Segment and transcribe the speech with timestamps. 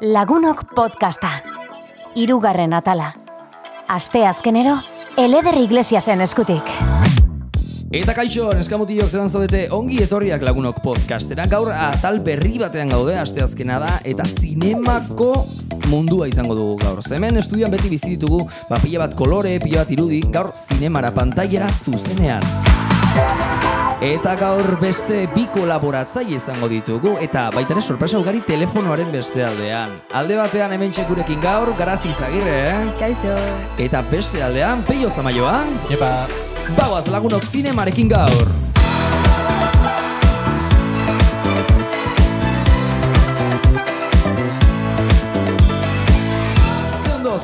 [0.00, 1.28] Lagunok podcasta.
[2.16, 3.10] Hirugarren atala.
[3.86, 4.78] Aste azkenero,
[5.20, 6.64] Eleder Iglesiasen eskutik.
[7.92, 11.44] Eta kaixo, neskamutilok zelan zaudete ongi etorriak lagunok podcastera.
[11.52, 15.34] Gaur atal berri batean gaude, asteazkena da, eta zinemako
[15.92, 17.04] mundua izango dugu gaur.
[17.04, 21.68] Hemen estudian beti bizi ditugu, ba, pila bat kolore, pila bat irudi, gaur zinemara pantaiera
[21.68, 22.40] zuzenean.
[24.00, 29.92] Eta gaur beste bi kolaboratzaile izango ditugu eta baita ere sorpresa ugari telefonoaren beste aldean.
[30.16, 32.88] Alde batean hemen txekurekin gaur, garazi izagirre, eh?
[33.02, 33.36] Kaixo.
[33.76, 35.58] Eta beste aldean, peio zamaioa,
[35.92, 36.10] Epa,
[36.80, 38.69] bauaz lagunok zinemarekin gaur.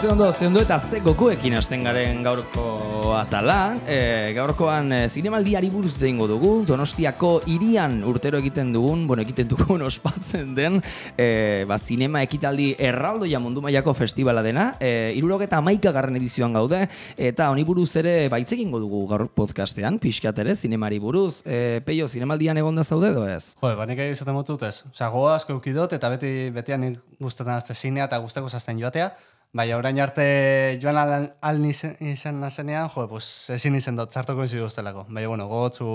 [0.01, 3.79] Ze ondo, ze ondo, eta ze gokuekin hasten garen gaurko atala.
[3.89, 9.81] E, gaurkoan e, zinemaldiari buruz zeingo dugu, Donostiako irian urtero egiten dugun, bueno, egiten dugun
[9.89, 10.83] ospatzen den,
[11.17, 16.83] e, ba, zinema ekitaldi erraldoia mundu mailako festivala dena, e, irurogeta amaika garren edizioan gaude,
[17.17, 21.41] eta honi buruz ere baitzegingo dugu gaur podcastean, pixkat ere, zinemari buruz.
[21.47, 23.55] E, peio, zinemaldian egonda zaude edo ez?
[23.63, 24.83] jo, banik egin izaten motut ez.
[24.93, 29.09] Osa, goa asko eukidot eta beti betian nik gustatzen azte zinea eta guztako zazten joatea.
[29.53, 34.59] Bai, orain arte joan al, al izan nazenean, jo, pues, ezin izen dut, txartoko izi
[34.61, 35.07] guztelako.
[35.09, 35.87] Bai, bueno, gogotzu,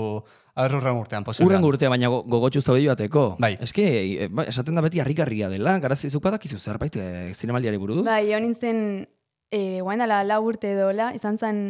[0.56, 1.60] aber urren urtean, posiblean.
[1.60, 3.36] Urren urtea, baina go- gogotxu zaude joateko.
[3.38, 3.52] Bai.
[3.62, 3.84] Eske,
[4.24, 8.02] e, ba, esaten da beti harrigarria dela, garazi zuk badakizu zerbait e, zinemaldiari buruz?
[8.08, 9.06] Bai, jo nintzen,
[9.52, 11.62] e, guain dela lau urte dola, izan zen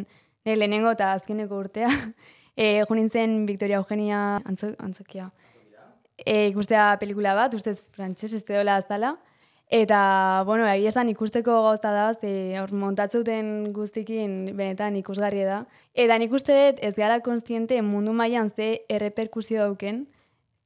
[0.47, 1.91] nire lehenengo eta azkeneko urtea.
[2.53, 5.31] E, jo nintzen Victoria Eugenia antzo, antzokia.
[6.21, 9.15] E, ikustea pelikula bat, ustez frantxez ez dola azala.
[9.69, 15.63] Eta, bueno, egia esan ikusteko gauza da, ze hor montatzuten guztikin benetan ikusgarri da.
[15.95, 20.07] Eta nik uste dut ez gara konstiente mundu mailan ze erreperkusio dauken.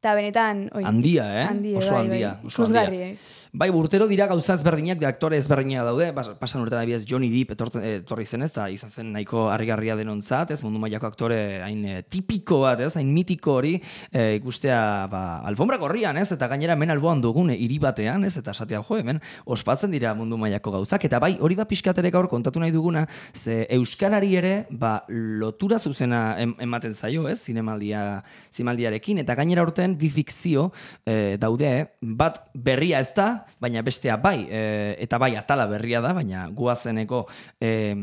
[0.03, 1.47] Eta benetan, oi, Handia, eh?
[1.47, 2.47] Handia, oso bai, handia, bai.
[2.47, 3.15] oso Ikusgarri, handia.
[3.15, 3.46] eh?
[3.53, 6.09] Bai, urtero dira gauza ezberdinak, de aktore ezberdinak daude,
[6.41, 10.61] pasan urtean adibidez Johnny Depp etorri zen ez, eta izan zen nahiko harrigarria denontzat, ez,
[10.65, 13.77] mundu mailako aktore hain eh, tipiko bat, ez, hain mitiko hori,
[14.11, 14.81] eh, ikustea,
[15.13, 18.99] ba, alfombra gorrian, ez, eta gainera hemen alboan dugun hiri batean, ez, eta esatea, jo,
[18.99, 22.75] hemen ospatzen dira mundu mailako gauzak, eta bai, hori da pixkat ere gaur kontatu nahi
[22.75, 29.63] duguna, ze euskarari ere, ba, lotura zuzena em, ematen zaio, ez, zinemaldia, zinemaldiarekin, eta gainera
[29.67, 30.71] urten bi fikzio
[31.07, 36.13] eh, daude, bat berria ez da, baina bestea bai, eh, eta bai atala berria da,
[36.17, 37.25] baina guazeneko
[37.61, 37.95] eh,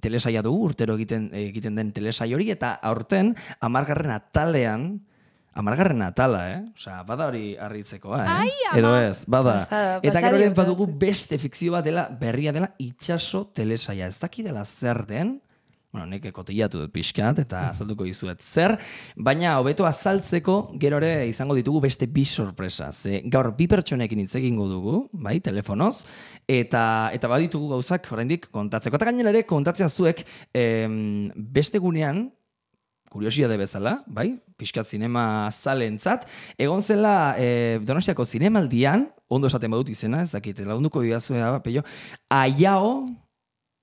[0.00, 4.92] telesaia dugu, urtero egiten, egiten den telesai hori, eta aurten, amargarren atalean,
[5.54, 6.60] amargarren atala, eh?
[6.76, 8.50] Osea, bada hori harritzekoa, eh?
[8.78, 9.58] Edo ez, bada.
[9.60, 10.58] Pasada, eta gero gertatzen.
[10.58, 14.08] badugu beste fikzio bat dela, berria dela, itxaso telesaia.
[14.08, 15.36] Ez dakidela zer den,
[15.92, 18.78] bueno, nek kotillatu dut pixkat, eta azalduko dizuet zer,
[19.16, 22.88] baina hobeto azaltzeko gero ere izango ditugu beste bi sorpresa.
[22.92, 26.06] Ze gaur bi pertsonekin hitz egingo dugu, bai, telefonoz,
[26.48, 28.96] eta eta baditugu gauzak oraindik kontatzeko.
[28.96, 30.24] Eta gainera ere kontatzea zuek
[30.56, 32.30] em, beste gunean,
[33.12, 36.24] kuriosiade bezala, bai, pixkat zinema zalentzat,
[36.56, 41.84] egon zela e, Donostiako zinemaldian, ondo esaten badut izena, ez dakit, lagunduko didazu, da, peio,
[42.32, 43.02] Ayao,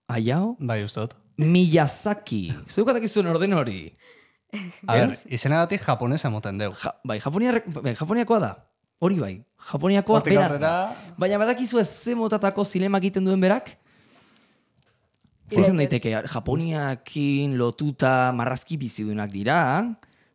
[0.09, 1.19] Ayao, Bai, uste dut.
[1.39, 2.51] Miyazaki.
[2.67, 3.91] Zeukat dakizuen orden hori.
[4.87, 6.73] A ber, izena dati japonesa moten deu.
[6.83, 8.49] Ja, bai, Japonia, bai, Japoniakoa da.
[8.99, 9.35] Hori bai.
[9.69, 10.47] Japoniakoa bera.
[10.47, 10.73] aurrera,
[11.17, 13.77] Baina badakizu ez ze motatako zinema egiten duen berak?
[15.49, 15.85] Bai, izan ez.
[15.85, 19.59] daiteke, Japoniakin lotuta marrazki bizidunak dira,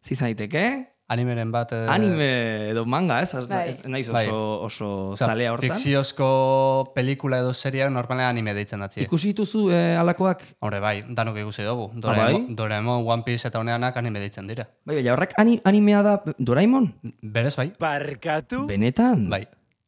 [0.00, 0.93] ze izan daiteke?
[1.08, 1.72] Animeren bat...
[1.72, 2.28] eh, Anime
[2.70, 3.34] edo manga, ez?
[3.34, 3.68] Ez, Bai.
[3.68, 4.28] ez naiz oso, Bai.
[4.30, 5.70] oso zalea hortan.
[5.74, 6.28] Fikziozko
[6.94, 9.02] pelikula edo seriak normalean anime deitzen datzi.
[9.04, 10.42] Ikusi dituzu eh, alakoak?
[10.60, 11.90] Hombre, bai, danok ikusi dugu.
[11.92, 12.00] bai?
[12.06, 14.64] Doraemon, Doraemon, One Piece eta honeanak anime deitzen dira.
[14.84, 16.88] Bai, baina horrek ani, animea da Doraemon?
[17.22, 17.70] Berez bai?
[17.78, 18.64] Barkatu?
[18.66, 19.28] Benetan?
[19.30, 19.44] Bai.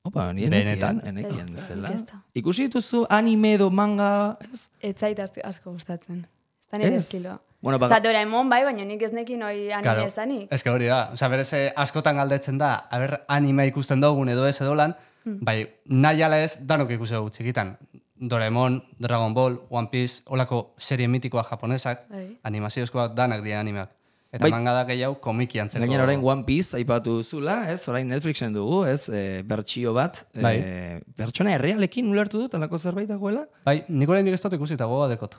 [0.06, 1.00] Opa, ni Benetan.
[1.02, 1.90] enekien, zela.
[2.34, 4.68] Ikusi dituzu anime edo manga, ez?
[4.80, 6.26] Ez zait asko, gustatzen.
[6.62, 7.36] Ez da nire.
[7.60, 10.02] Bueno, ba- Osa, Doraemon bai, baina nik ez nekin hori anime Claro.
[10.06, 10.52] ez danik.
[10.52, 11.10] Ez que hori da.
[11.12, 14.94] Osa, berez eh, askotan galdetzen da, haber anime ikusten dugun edo ez edo lan,
[15.24, 15.38] Hmm.
[15.42, 17.76] bai, nahi ala ez, danok ikusi dugu txikitan.
[18.20, 22.38] Doraemon, Dragon Ball, One Piece, olako serie mitikoa japonesak, Bai.
[22.44, 23.90] animaziozkoak danak dira animeak.
[24.32, 24.50] Eta Bai.
[24.50, 25.80] manga da gehiago komiki antzeko.
[25.84, 27.88] Gainera orain One Piece aipatu duzula, ez?
[27.88, 29.08] Orain Netflixen dugu, ez?
[29.08, 30.26] E, bertsio bat.
[30.34, 30.56] Bai.
[30.56, 33.46] E, pertsona errealekin ulertu dut, alako zerbait dagoela?
[33.64, 35.36] Bai, nik orain dut ikusi eta gogoa dekot.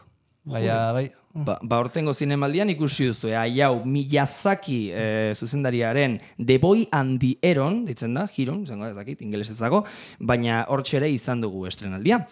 [0.48, 3.38] Baina, bai, Ba, ba ortengo zinemaldian ikusi duzu, eh?
[3.62, 9.22] hau Miyazaki eh, zuzendariaren The Boy and the Eron, ditzen da, Hiron, izango ez dakit,
[9.22, 9.84] ingeles ezago,
[10.18, 12.24] baina hortxe ere izan dugu estrenaldia.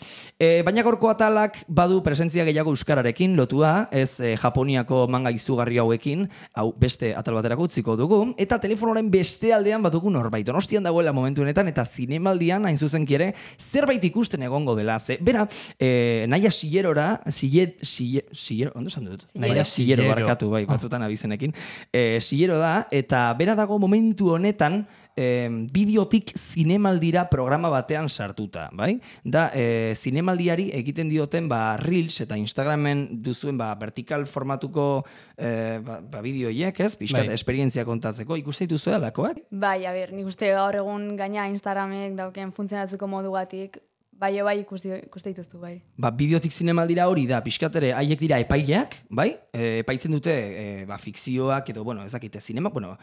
[0.42, 6.26] E, baina gorko atalak badu presentzia gehiago euskararekin lotua, ez eh, Japoniako manga izugarri hauekin,
[6.58, 10.48] hau beste atal baterako utziko dugu, eta telefonoren beste aldean batugu norbait.
[10.50, 14.98] Donostian dagoela momentu honetan eta zinemaldian hain zuzen ere zerbait ikusten egongo dela.
[14.98, 15.46] Ze, bera,
[15.78, 19.26] e, naia sillerora, sillet, sillet, sillero, ondo esan dut?
[19.28, 20.08] Sillero Sillero.
[20.10, 21.54] barkatu, bai, batzutan abizenekin.
[21.92, 28.96] E, sillero da, eta bera dago momentu honetan, e, bideotik zinemaldira programa batean sartuta, bai?
[29.24, 35.06] Da, e, zinemaldiari egiten dioten ba, Reels eta Instagramen duzuen ba, vertikal formatuko
[35.38, 36.94] e, ba, ba, bideoiek, ez?
[37.00, 37.36] Piskat, Bai.
[37.36, 38.38] esperientzia kontatzeko.
[38.40, 39.44] Ikuste dituzu alakoak?
[39.52, 43.80] Bai, a ber, nik uste gaur egun gaina Instagramek dauken funtzionatzeko modugatik,
[44.20, 45.76] bai, bai ikusti, ikuste dituztu, bai.
[45.98, 49.32] Ba, bideotik zinemaldira hori da, pixkat ere, haiek dira epaileak, bai?
[49.54, 52.96] E, epaitzen dute e, ba, fikzioak edo, bueno, ez dakite, zinema, bueno,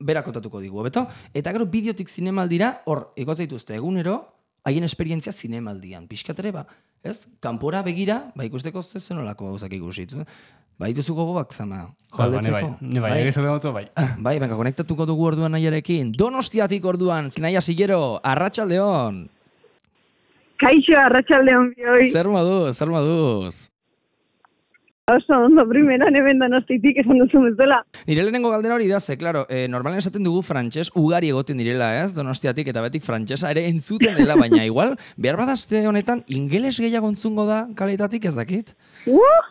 [0.00, 1.06] berak kontatuko digu, beto?
[1.36, 4.18] Eta gero bideotik zinemaldira, hor, egoz dituzte egunero,
[4.64, 6.08] haien esperientzia zinemaldian.
[6.08, 6.66] Pixkat ere, ba,
[7.04, 7.22] ez?
[7.44, 10.24] Kanpora begira, ba, ikusteko ze zenolako gauzak ikusitu.
[10.80, 11.84] Ba, dituzu gogoak, zama.
[12.10, 13.84] Jo, ba, ni bai, ni bai, egizu dut, bai.
[14.26, 16.10] Bai, venga, konektatuko dugu orduan nahiarekin.
[16.18, 19.28] Donostiatik orduan, zinaia sigero, arratsaldeon.
[20.62, 22.10] Kaixo, arratsaldeon bioi.
[22.12, 23.70] Zer moduz, zer moduz?
[25.12, 27.82] Oso ondo, primeran hemen donostitik esan duzu bezala.
[28.08, 31.90] Nire lehenengo galdera hori da, ze, claro, eh, normalen esaten dugu frantses ugari egoten direla,
[32.00, 32.14] ez?
[32.16, 37.44] Donostiatik eta betik frantsesa ere entzuten dela, baina igual, behar badazte honetan, ingeles gehiago entzungo
[37.50, 38.72] da kalitatik ez dakit?
[39.04, 39.42] Uh!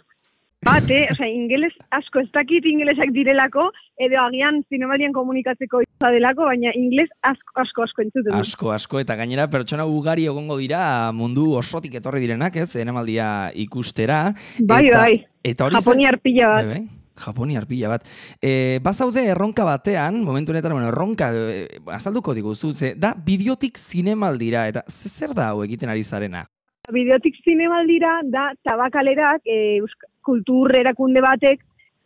[0.64, 3.66] Bate, osea, ingeles asko ez dakit ingelesak direlako,
[4.00, 8.34] edo agian zinemalian komunikatzeko izan delako, baina ingeles asko asko asko entzuten.
[8.38, 12.70] Asko, asko, eta gainera pertsona ugari egongo dira mundu osotik etorri direnak, ez?
[12.80, 13.28] Enemaldia
[13.66, 14.24] ikustera.
[14.62, 15.18] Bai, eta, bai.
[15.44, 16.66] Eta hori zen- Japoniar pila bat.
[16.66, 16.88] Bai, bai.
[17.26, 18.08] Japoniar pila bat.
[18.42, 24.68] E, bazaude erronka batean, momentu honetan, bueno, erronka e, azalduko diguzu, ze, da bideotik zinemaldira,
[24.72, 26.48] eta ze zer da hau egiten ari zarena?
[26.92, 31.62] Bideotik zinemaldira da tabakalerak, e, eusk- kultur erakunde batek,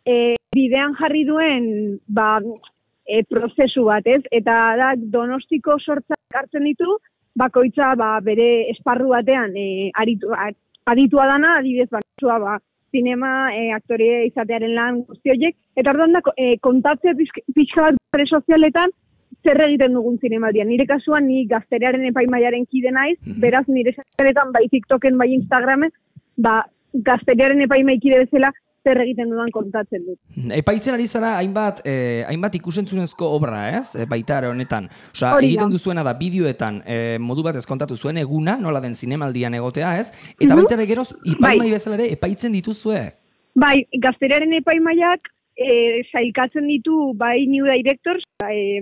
[0.06, 2.40] e, bidean jarri duen ba,
[3.06, 4.22] e, prozesu bat, ez?
[4.30, 6.98] Eta da donostiko sortzak hartzen ditu,
[7.34, 10.30] bakoitza ba, bere esparru batean e, aritu,
[10.86, 12.58] aditua dana, adibidez, ba, ba,
[12.92, 18.26] zinema, e, aktore izatearen lan guzti horiek, eta orduan da, e, kontatzea pixk- pixka bat
[18.26, 18.90] sozialetan,
[19.42, 20.68] zer egiten dugun zinemaldian.
[20.68, 23.40] Nire kasuan, ni gazterearen epaimaiaren kide naiz, Mhm.
[23.40, 25.90] beraz, nire saretan, bai TikToken, bai Instagramen,
[26.36, 28.52] ba, gazterearen epaimaikide bezala,
[28.84, 30.18] zer egiten dudan kontatzen dut.
[30.54, 33.94] Epaitzen ari zara hainbat, eh, hainbat ikusentzunezko obra, ez?
[33.96, 34.88] E, baita ere honetan.
[35.20, 35.38] Da.
[35.40, 40.10] egiten duzuena da bideoetan eh, modu batez kontatu zuen eguna, nola den zinemaldian egotea, ez?
[40.40, 40.56] Eta Mhm.
[40.56, 41.70] baita ere geroz, ipaimai Bai.
[41.70, 43.12] bezala ere epaitzen dituzue.
[43.54, 45.20] Bai, gazterearen epaimaiak
[45.58, 48.78] e, sailkatzen ditu bai New Directors, e,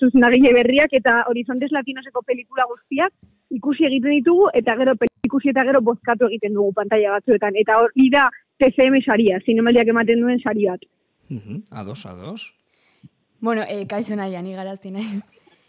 [0.00, 3.12] zuzendagile berriak eta Horizontes Latinoseko pelikula guztiak
[3.54, 4.96] ikusi egiten ditugu eta gero
[5.28, 7.56] ikusi eta gero bozkatu egiten dugu pantalla batzuetan.
[7.60, 10.80] Eta hori da TCM saria, zinemaldiak ematen duen sari bat.
[11.28, 12.54] Mhm, Ados, ados.
[13.40, 15.20] Bueno, e, kaixo nahi, ni garazti naiz.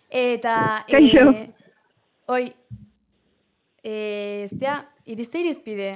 [0.09, 1.31] Eta, Kaixo.
[1.31, 1.49] e,
[2.27, 2.45] oi,
[3.83, 5.89] e, ez da, irizte irizpide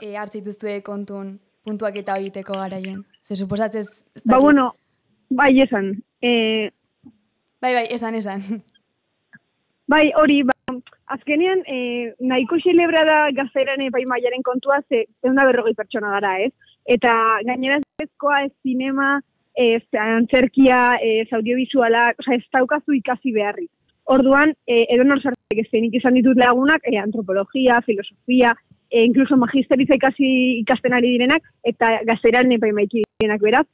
[0.00, 3.04] e, hartzituzue kontun puntuak eta egiteko garaien.
[3.24, 4.74] Ze suposatzez, ez Ba, bueno,
[5.30, 6.02] bai esan.
[6.20, 6.70] E,
[7.64, 8.42] Bai, bai, esan, esan.
[9.88, 10.52] Bai, hori, ba,
[11.14, 11.76] azkenean, e,
[12.20, 16.52] nahiko xelebra da gaztearen epaimaiaren kontua, ze egun da berrogei pertsona gara, ez?
[16.96, 17.14] Eta
[17.48, 19.08] gainera ezkoa ez zinema,
[19.56, 23.70] ez antzerkia, ez audiovisuala, oza, ez daukazu ikasi beharrik.
[24.16, 28.52] Orduan, e, edo nor sartzek ez izan ditut lagunak, e, antropologia, filosofia,
[28.90, 33.66] e, incluso magisteriza ikasi ikasten ari direnak, eta gazteran epaimaiki direnak beraz.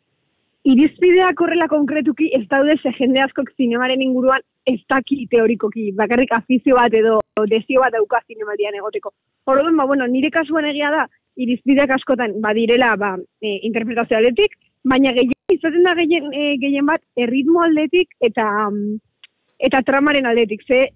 [0.64, 6.76] Irizpideak horrela konkretuki ez daude ze jende askok zinemaren inguruan ez daki teorikoki, bakarrik afizio
[6.76, 9.12] bat edo desio bat dauka zinemaldian egoteko.
[9.46, 11.06] Orduan, ba, bueno, nire kasuan egia da,
[11.40, 17.00] irizpideak askotan badirela ba, e, interpretazio aldetik, baina gehien izaten da gehien, e, gehien bat
[17.16, 19.00] erritmo aldetik eta mm,
[19.70, 20.60] eta tramaren aldetik.
[20.68, 20.90] Ze,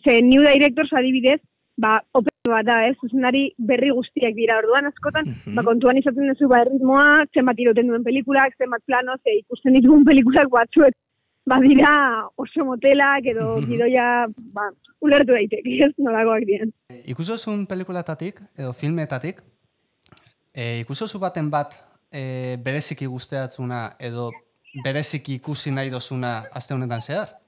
[0.00, 1.40] ze New Directors adibidez,
[1.80, 2.96] ba, opera bat da, ez?
[3.00, 5.54] Zuzendari berri guztiak dira orduan askotan, Mhm.
[5.56, 10.04] ba, kontuan izaten duzu ba, erritmoa, zenbat iroten duen pelikulak, zenbat plano, ze ikusten ditugun
[10.10, 10.94] pelikulak batzuet,
[11.46, 13.66] badira oso motelak edo Mhm.
[13.70, 14.68] gidoia, ba,
[15.00, 16.72] ulertu daiteke, ez nolakoak diren.
[17.06, 19.40] Ikusozun pelikulatatik, edo filmetatik,
[20.54, 21.78] e, ikusozu baten bat
[22.12, 24.30] e, bereziki guzteatzuna edo
[24.84, 27.39] bereziki ikusi nahi dozuna aste honetan zehar?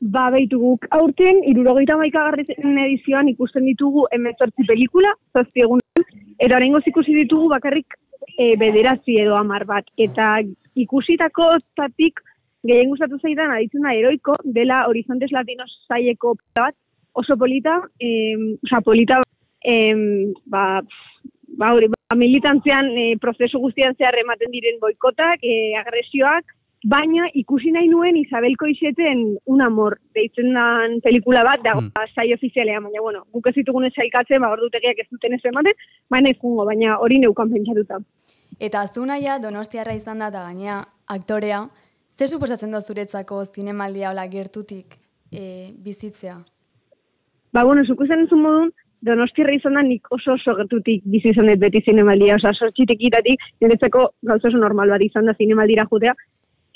[0.00, 6.04] Ba, behitu guk aurten, irurogeita maikagarren edizioan ikusten ditugu emezortzi pelikula, zazpi egunean,
[6.38, 7.96] eta horrengoz ikusi ditugu bakarrik
[8.36, 9.88] e, bederatzi edo hamar bat.
[9.96, 10.42] Eta
[10.76, 12.20] ikusitako tatik
[12.66, 16.76] gehien gustatu zaidan aditzen da heroiko dela Horizontes Latinos zaieko bat
[17.16, 19.22] oso polita, em, oza, polita,
[19.64, 20.82] em, ba,
[21.56, 26.52] ba, hori, ba, militantzean e, prozesu guztian zehar ematen diren boikotak, e, agresioak,
[26.86, 31.90] baina ikusi nahi nuen Isabel Koixeten un amor, deitzen dan pelikula bat, da, Mm.
[31.90, 32.12] mm.
[32.14, 35.74] sai ofizialean, baina, bueno, guk ez ditugun esaikatzen, ba, ordutegiak ez duten ez ematen,
[36.10, 37.98] baina ez jungo, baina hori neukan pentsatuta.
[38.60, 41.66] Eta aztu naia donostiarra izan da, eta gainea aktorea,
[42.16, 44.96] zer suposatzen da zuretzako zinemaldia hola gertutik
[45.32, 46.38] e, bizitzea?
[47.52, 48.70] Ba, bueno, zuko zen entzun modun,
[49.06, 53.42] donostiarra izan da nik oso oso gertutik bizi izan dut beti zinemaldia, oza, sortxitek itatik,
[53.60, 56.14] niretzako gauza oso normal bat izan da zinemaldira jutea.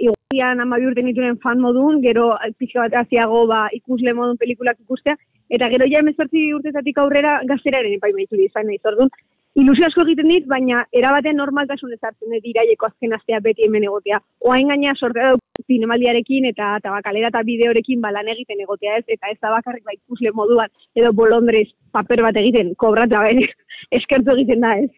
[0.00, 5.16] Igualian amabi urte nituen fan modun, gero pixka bat aziago ba, ikusle modun pelikulak ikustea,
[5.56, 9.12] eta gero ja emezortzi urtetatik aurrera gazteraren epaima itzuli izan nahi zordun.
[9.58, 14.20] Ilusio asko egiten dit, baina erabaten normaltasun ezartzen dut iraieko azken astea beti hemen egotea.
[14.46, 19.38] Oain gaina sortea dut zinemaldiarekin eta tabakalera eta bideorekin balan egiten egotea ez, eta ez
[19.42, 23.50] da bakarrik ba ikusle moduan, edo bolondrez paper bat egiten, kobrata bere,
[24.00, 24.90] eskertu egiten da ez.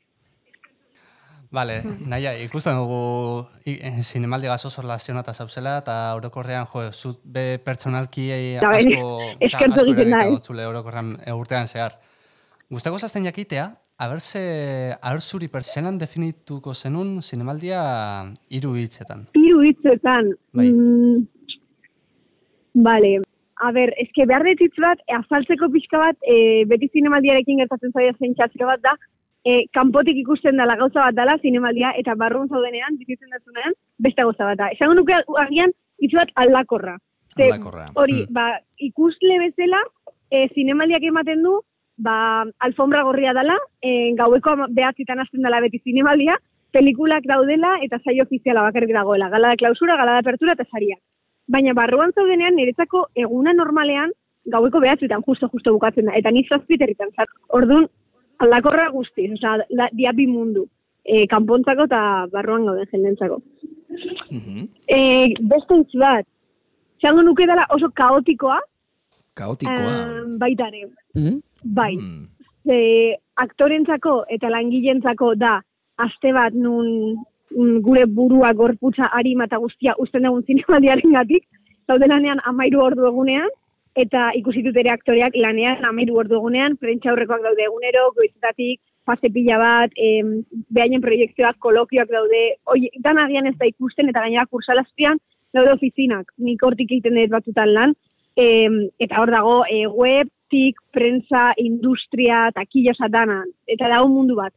[1.53, 8.25] Vale, naia, ikusten dugu eh, zinemaldi gazo zorlazionata zauzela, eta orokorrean, jo, zut be pertsonalki
[8.57, 10.69] asko, eskertu asko eragiten eh?
[10.71, 11.99] orokorrean eh, urtean zehar.
[12.73, 13.67] Gustako zazten jakitea,
[14.01, 17.83] aber ze, aber zuri pertsenan definituko zenun zinemaldia
[18.49, 19.29] hiru hitzetan.
[19.37, 20.33] Hiru hitzetan.
[20.57, 20.71] Bai.
[20.73, 21.27] Mm,
[22.89, 23.19] vale.
[23.61, 28.17] A ber, eske behar dut hitz bat, azaltzeko pixka bat, e, beti zinemaldiarekin gertatzen zaila
[28.17, 28.97] zen txatzka bat da,
[29.45, 34.45] e, kanpotik ikusten dela gauza bat dela zinemaldia, eta barrun zaudenean, bizitzen datunean, beste gauza
[34.45, 34.69] bat da.
[34.75, 35.15] Esango nuke
[35.47, 36.99] agian hitz bat aldakorra.
[37.37, 37.91] Ze, Aldakorra.
[37.95, 38.33] Hori, Mm.
[38.35, 39.83] ba, ikusle bezala,
[40.31, 41.61] e, zinemaldiak ematen du,
[41.97, 46.37] ba, alfombra gorria dela, e, gaueko behatzitan hasten dela beti zinemaldia,
[46.73, 49.29] pelikulak daudela eta saio ofiziala bakarrik dagoela.
[49.29, 50.97] Gala da klausura, gala da apertura eta saria.
[51.49, 54.13] Baina barruan zaudenean, niretzako eguna normalean,
[54.47, 56.15] gaueko behatzitan justo-justo bukatzen da.
[56.17, 57.29] Eta nik zazpiterritan zat.
[57.49, 57.89] Orduan,
[58.45, 60.67] aldakorra guztiz, osea, da, dia bi mundu.
[61.05, 63.41] E, kanpontzako eta barruan gauden jendentzako.
[64.31, 64.69] Mhm.
[64.89, 64.99] E,
[65.53, 66.27] beste hitz bat,
[67.03, 68.61] zango nuke dela oso kaotikoa,
[69.35, 69.75] Kaotikoa.
[69.75, 70.87] eh, baita ere.
[71.65, 72.27] Bai, Mm.
[72.69, 75.61] ze aktorentzako eta langilentzako da
[75.99, 77.17] aste bat nun
[77.57, 81.45] mm, gure burua gorputza arima eta guztia uzten dugun zinemaldiaren gatik,
[81.87, 83.49] zaude lanean amairu ordu egunean,
[83.99, 89.59] eta ikusitut ere aktoreak lanean amairu ordu egunean, prentsa aurrekoak daude egunero, goizetatik, fase pila
[89.59, 95.21] bat, em, behainen proiektzioak, kolokioak daude, oi, dan agian ez da ikusten, eta gainera kursalazpian
[95.53, 97.95] daude ofizinak, nik hortik egiten dut batzutan lan,
[98.37, 104.55] em, eta hor dago e, web, tik, prensa, industria, takila satanan, eta dago mundu bat.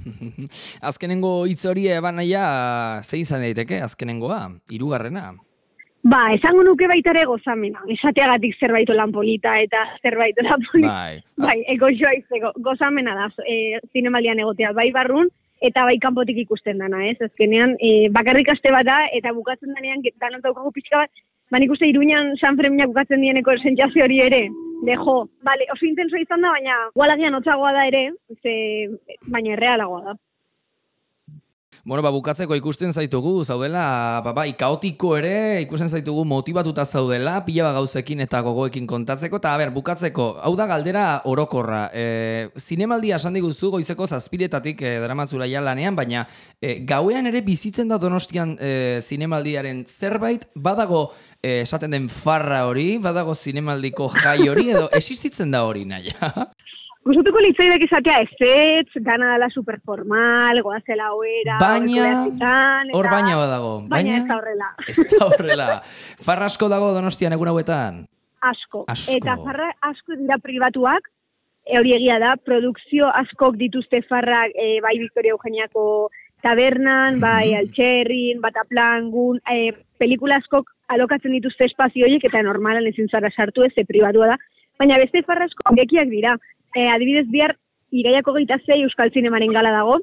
[0.88, 2.44] Azkenengo hitz hori ebanaia
[3.04, 5.32] zein izan daiteke azkenengoa, hirugarrena.
[6.02, 10.94] Ba, esango nuke baita ere gozamena, esateagatik zerbait lan polita eta zerbait lan polita.
[10.94, 11.20] Bai.
[11.44, 15.28] Bai, ego joa izteko, gozamena da, e, zinemaldian egotea, bai barrun,
[15.60, 17.18] eta bai kanpotik ikusten dana, ez?
[17.20, 21.74] Azkenean, e, bakarrik aste bat da, eta bukatzen denean, danan daukagu pixka bat, ba nik
[21.74, 24.46] uste iruñan San Fermina bukatzen dieneko sentsazio hori ere,
[24.86, 28.06] de jo, bale, oso intenso izan da, baina gualagian hotzagoa da ere,
[28.40, 28.54] ze,
[29.28, 30.18] baina errealagoa da.
[31.82, 37.70] Bueno, ba, bukatzeko ikusten zaitugu, zaudela, ba, bai, kaotiko ere, ikusten zaitugu motibatuta zaudela, pila
[37.70, 41.86] bat gauzekin eta gogoekin kontatzeko, eta, ber, bukatzeko, hau da galdera orokorra.
[41.96, 46.26] E, zinemaldia esan diguzu goizeko zazpiretatik e, daramatzura ja lanean, baina
[46.60, 51.06] e, gauean ere bizitzen da donostian e, zinemaldiaren zerbait, badago
[51.40, 56.34] e, esaten den farra hori, badago zinemaldiko jai hori, edo existitzen da hori naia.
[57.00, 62.10] Gustatuko litzaidek izatea ezetz, dana dela superformal, goazela oera, Baina,
[62.92, 63.70] hor baina badago.
[63.88, 64.68] Baina ez da horrela.
[64.92, 65.68] Ez da horrela.
[66.20, 68.02] Farra asko dago donostian egun hauetan.
[68.44, 68.84] Asko.
[68.92, 69.16] Asko.
[69.16, 71.08] Eta farra asko dira pribatuak,
[71.64, 76.10] e, hori egia da, produkzio askok dituzte farrak, e, bai Victoria Eugeniako
[76.44, 83.08] tabernan, bai Altxerrin, Bataplan, gun, e, pelikula askok alokatzen dituzte espazio horiek, eta normalan ezin
[83.08, 84.40] zara sartu ez, pribatua da.
[84.80, 86.36] Baina beste farra asko gekiak dira.
[86.76, 87.56] E, adibidez bihar,
[87.90, 89.98] iraiako geita zei Euskal Zinemaren gala dago,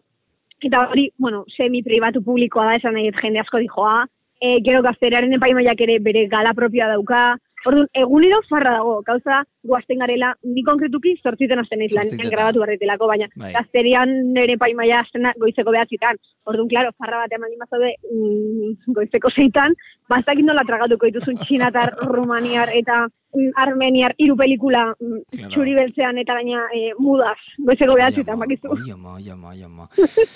[0.62, 4.06] eta hori, bueno, semi-pribatu publikoa da, esan nahi jende asko dijoa,
[4.42, 7.22] e, gero gazteraren epaimaiak ere bere gala propioa dauka,
[7.68, 13.10] Orduan, egunero farra dago, gauza guazten garela, ni konkretuki zortziten azten naiz lan, grabatu barretelako,
[13.10, 13.50] baina Bai.
[13.56, 16.20] gazterian nire paimaia azten da goizeko behatzitan.
[16.48, 19.76] Orduan, klaro, farra bat eman dimazaude mm, goizeko zeitan,
[20.08, 23.08] baztak nola tragatuko dituzun txinatar, rumaniar, eta
[23.56, 25.50] armeniar hiru pelikula mm, Claro.
[25.52, 28.72] txuri beltzean eta gaina e, mudaz, goizeko behatzitan, bakizu.
[28.74, 29.88] Oi ama, oi ama, oi ama.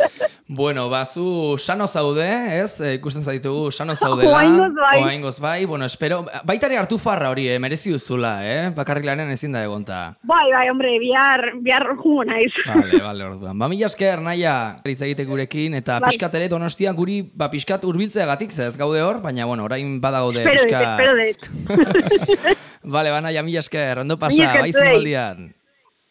[0.60, 2.27] bueno, ba, zu sano zaude,
[2.60, 2.81] ez?
[2.81, 4.31] Eh, ikusten zaitugu sano zaudela.
[4.36, 5.01] Oraingoz bai.
[5.01, 5.65] Oraingoz bai.
[5.65, 7.57] Bueno, espero, baita ere hartu farra hori, eh?
[7.60, 8.69] merezi duzula, eh?
[8.75, 10.01] Bakarrik lanen ezin da egonta.
[10.24, 12.51] Bai, bai, hombre, bihar, bihar jungo naiz.
[12.67, 13.57] Vale, vale, orduan.
[13.57, 14.55] Ba, mila esker, naia,
[14.86, 16.12] hitz egite gurekin, eta Bai.
[16.12, 20.43] pixkat ere donostia guri, ba, pixkat urbiltzeagatik, ze ez gaude hor, baina, bueno, orain badagaude
[20.43, 21.79] Espero dut, pixka...
[21.79, 22.91] espero dut.
[22.91, 24.83] Vale, ba, naia, mila esker, ondo pasa, esker bai zuei.
[24.83, 25.53] zinemaldian.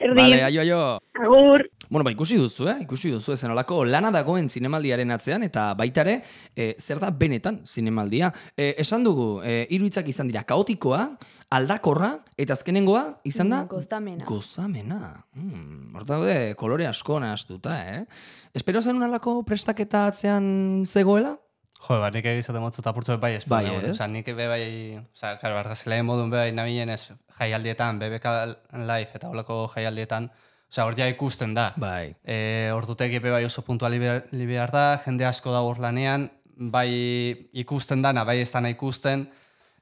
[0.00, 0.98] Erdin, Vale, aio, aio.
[1.20, 1.66] agur.
[1.90, 2.76] Bueno, ba, ikusi duzu, eh?
[2.86, 6.14] Ikusi duzu ezen olako lana dagoen zinemaldiaren atzean, eta baita ere,
[6.56, 8.30] e, zer da benetan zinemaldia.
[8.56, 11.02] E, esan dugu, e, hiru hitzak izan dira, kaotikoa,
[11.52, 13.64] aldakorra, eta azkenengoa, izan da?
[13.64, 14.24] Mm, gozamena.
[14.24, 15.00] Gozamena.
[15.34, 18.04] Hmm, hor daude, kolore asko nahaztuta, eh?
[18.54, 21.36] Espero zen alako prestaketa atzean zegoela?
[21.80, 23.44] Jo, ba, nik egizate motzu tapurtzu bai, ez.
[23.48, 23.94] Bai, ez?
[23.94, 24.62] Osa, nik be bai,
[25.00, 27.06] osa, karo, argazelaien modun bai nabilen ez
[27.38, 28.34] jaialdietan, BBK
[28.84, 30.28] Live eta holako jaialdietan,
[30.68, 31.70] osa, hor ja ikusten da.
[31.80, 32.12] Bai.
[32.24, 36.28] E, ordutegi be bai oso puntuali behar da, jende asko da hor lanean,
[36.60, 36.90] bai
[37.64, 39.24] ikusten dana, bai ez dana ikusten,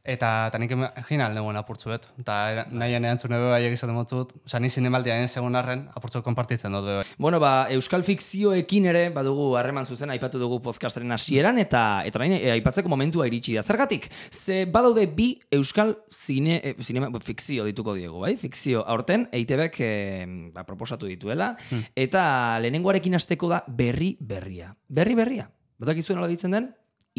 [0.09, 2.07] eta, eta nik egin aldegoen apurtzuet.
[2.23, 6.23] Eta era- nahian erantzune be bai egizaten motzut, osa, ni zinemaldia egin segun arren, apurtzu
[6.25, 7.05] konpartitzen dut bai.
[7.19, 12.37] Bueno, ba, euskal fikzioekin ere badugu harreman zuzen aipatu dugu podcastaren hasieran eta eta orain
[12.39, 13.63] e, aipatzeko momentua iritsi da.
[13.63, 14.09] Zergatik?
[14.31, 18.37] Ze badaude bi euskal zine e, zinema fikzio dituko diegu, bai?
[18.41, 19.93] Fikzio aurten EITBek e,
[20.55, 21.55] ba, proposatu dituela
[21.97, 24.73] eta lehenengoarekin hasteko da berri berria.
[24.89, 25.51] Berri berria.
[25.79, 26.73] Badakizuen nola ditzen den?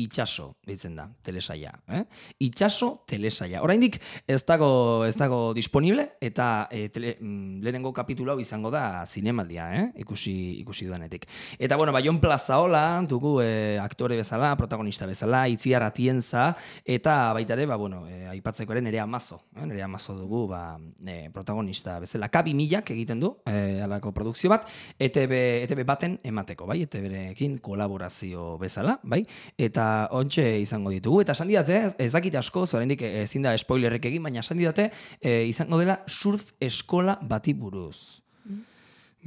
[0.03, 1.73] Itxaso ditzen da, telesaia.
[1.87, 2.03] Eh?
[2.47, 3.63] Itxaso telesaia.
[3.65, 9.05] Oraindik ez dago, ez dago disponible eta e, tele, mm, lehenengo kapitulu hau izango da
[9.05, 9.85] zinemaldia, eh?
[10.03, 11.27] ikusi, ikusi duanetik.
[11.59, 16.53] Eta bueno, ba, Jon Plazaola dugu e, aktore bezala, protagonista bezala, itziar atienza,
[16.85, 19.41] eta baita ere, ba, bueno, e, aipatzeko ere nerea mazo.
[19.55, 19.65] Eh?
[19.65, 22.29] Nerea mazo dugu ba, e, protagonista bezala.
[22.31, 26.81] Kabi milak egiten du, e, alako produkzio bat, ETB, ETB baten emateko, bai?
[26.85, 29.23] ETB-rekin kolaborazio bezala, bai?
[29.57, 31.21] Eta ontxe izango ditugu.
[31.23, 34.89] Eta esan didate, ez, ez dakite asko, zorendik ezin da spoilerrek egin, baina esan didate,
[35.21, 38.21] e, izango dela surf eskola bati buruz.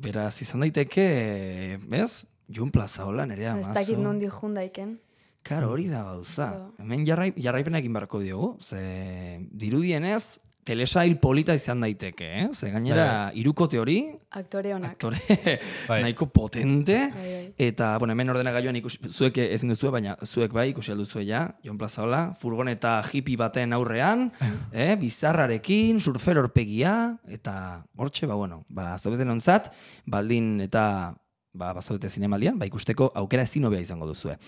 [0.02, 2.24] Beraz, izan daiteke, bez?
[2.52, 3.74] Jun Plaza hola, nerea Ez mazo.
[3.76, 4.96] dakit nondi jundaiken.
[5.42, 6.46] Karo, hori da gauza.
[6.78, 8.56] Hemen jarrai, jarraipena egin beharko diogu.
[8.62, 12.48] Ze dirudienez, telesail polita izan daiteke, eh?
[12.54, 13.96] Ze gainera, irukote hori,
[14.30, 14.92] Aktore honak.
[14.92, 15.18] aktore
[15.88, 16.02] Bai.
[16.04, 17.54] nahiko potente, Bai, bai.
[17.58, 21.48] eta, bueno, hemen ordena gaioan ikusi, zuek ezin duzue, baina zuek bai, ikusi alduzue ja,
[21.64, 24.28] Jon Plazaola, furgoneta hippie baten aurrean,
[24.72, 24.94] eh?
[25.00, 29.72] bizarrarekin, surfer orpegia, eta hortxe, ba, bueno, ba, zaudeten ontzat,
[30.06, 30.86] baldin eta
[31.52, 34.38] ba, bazaudete zinemaldian, ba, ikusteko aukera ezin hobea izango duzue.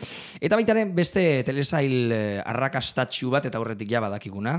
[0.40, 4.54] Eta baita ere, beste telesail eh, arrakastatxu bat eta aurretik ja badakiguna,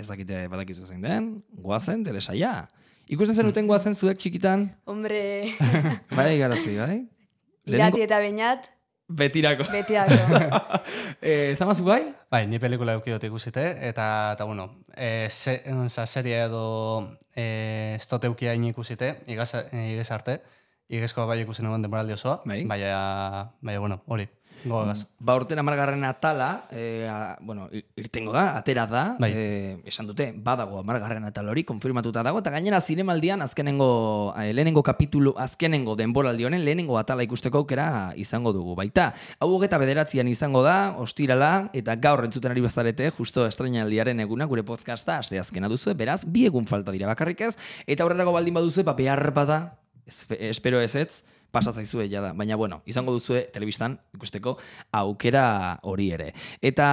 [0.00, 1.30] ez dakite badakizu zein den,
[1.62, 2.66] goazen telesaia.
[3.10, 4.68] Ikusten zenuten goazen zuek txikitan?
[4.88, 5.22] Hombre,
[6.18, 7.00] Bai, garazi, bai?
[7.70, 8.68] irati eta bainat,
[9.10, 9.64] Betirako.
[9.72, 10.14] betiako.
[11.26, 12.02] eh, zamazu bai?
[12.30, 18.24] Bai, ni pelikula eukidot ikusite, eta, eta bueno, e, se, oza, serie edo e, estot
[18.30, 20.40] eukia ikusite, igaz, igaz arte,
[20.88, 22.64] igezko bai ikusi nuen demoraldi osoa, Bai.
[22.66, 24.28] baina, baina, bueno, hori,
[24.64, 25.06] gogaz.
[25.18, 29.30] Ba, urten amargarren atala, e, a, bueno, irtengo da, atera da, Bai.
[29.34, 34.82] e, esan dute, badago amargarren atal hori, konfirmatuta dago, eta gainera zinemaldian azkenengo, e, lehenengo
[34.82, 38.74] kapitulu, azkenengo denboraldi honen, lehenengo atala ikusteko aukera izango dugu.
[38.76, 44.46] Baita, hau hogeta bederatzian izango da, ostirala, eta gaur entzuten ari bazarete, justo estrenaldiaren eguna,
[44.50, 47.54] gure podcasta, aste azkena duzu, beraz, bi egun falta dira bakarrik ez,
[47.86, 49.60] eta aurrerago baldin baduzu, ba, behar bada,
[50.06, 52.32] espe- espero ez ez, pasatzaizue ja da.
[52.36, 54.56] Baina, bueno, izango duzue telebistan ikusteko
[54.96, 56.30] aukera hori ere.
[56.62, 56.88] Eta,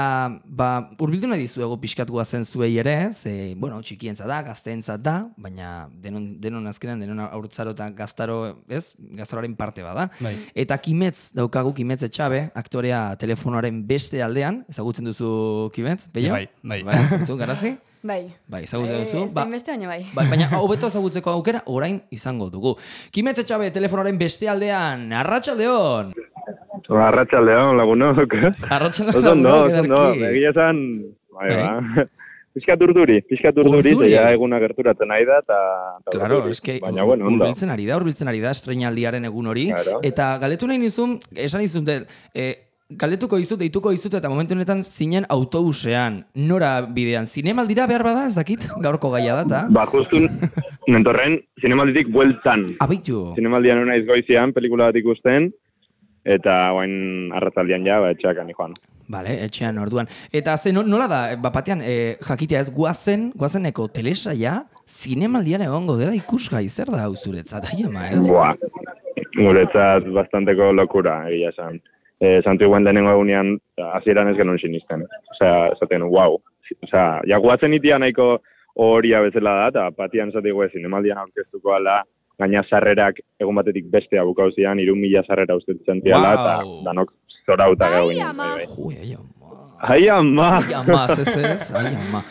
[0.46, 0.70] ba,
[1.04, 6.30] urbildu nahi dizuegu pixkat guazen zuei ere, ze, bueno, txikientza da, gazteentzat da, baina denon,
[6.41, 8.39] denon azkenan, denon aurtzaro eta gaztaro,
[8.70, 10.10] ez, gaztaroaren parte bada.
[10.20, 10.36] Bai.
[10.56, 16.34] Eta Kimetz, daukagu Kimetz etxabe, aktorea telefonoaren beste aldean, ezagutzen duzu Kimetz, Pello?
[16.34, 16.82] Bai, bai.
[16.88, 17.78] Bai, garazi?
[18.08, 18.22] Bai.
[18.48, 19.24] Bai, ezagutzen Eh, duzu?
[19.26, 20.02] Ez da inbeste baina bai.
[20.15, 22.76] Ba, baina hobeto ezagutzeko aukera orain izango dugu.
[23.12, 26.13] Kimetze txabe telefonoren beste aldean, arratsaldeon.
[26.88, 28.36] Arratxaldeon, lagunok.
[28.70, 29.43] Arratsaldeon.
[29.43, 30.04] Lagunok, oso ondo.
[30.13, 30.30] ederki.
[30.38, 30.78] Egia esan,
[31.36, 31.63] bai, Bai.
[31.65, 32.06] ba.
[32.58, 35.58] Piskat urduri, piskat urduri, ja eguna gerturatzen nahi da, eta...
[36.10, 37.43] Claro, eske Baina, bueno, ondo.
[37.46, 39.67] urbiltzen ari da, urbiltzen ari da estreinaldiaren egun hori.
[39.70, 40.00] Claro.
[40.02, 42.00] Eta galdetu nahi nizun, esan nizun, de,
[42.34, 42.48] e,
[42.89, 48.36] galdetuko dizut, deituko dizut, eta momentu honetan zinen autobusean, nora bidean, zinemaldira behar bada, ez
[48.38, 49.62] dakit, gaurko gaia da, eta?
[49.76, 50.23] Ba, justu,
[50.88, 52.69] nentorren, zinemalditik bueltan.
[52.84, 53.34] Abitu.
[53.36, 55.50] Zinemaldian naiz goizian, pelikula bat ikusten,
[56.28, 58.78] eta guain arratzaldian ja, ba, etxeak ani joan.
[59.12, 60.08] Bale, etxean orduan.
[60.36, 65.95] Eta ze no- nola da, bat batean, e, jakitea ez guazen, guazeneko telesaia, zinemaldian egongo
[66.00, 68.23] dela ikusgai, zer da hau zuretzat, ai ama ez?
[68.28, 68.56] Buah,
[69.36, 71.80] guretzat bastanteko lokura, egia esan.
[72.21, 73.58] E, Santu iguen lehenengo egunean,
[73.93, 75.03] hasieran ez genuen sinisten.
[75.36, 76.39] Osea, esaten, wow.
[76.84, 78.39] Osea, ja guatzen itia nahiko
[78.75, 82.01] horia bezala da, eta patian esate gue zinemaldian aurkeztuko ala,
[82.39, 86.84] gaina sarrerak egun batetik bestea bukauzian, irun mila sarrera ustetzen tiala, eta Wow.
[86.86, 87.13] danok
[87.45, 88.43] zorauta gau Ai, ama.
[88.56, 88.97] bai, bai.
[88.97, 89.38] Ai ama.
[89.80, 90.49] Ai, ama!
[90.58, 92.23] Ai ama, ez ez, ai ama.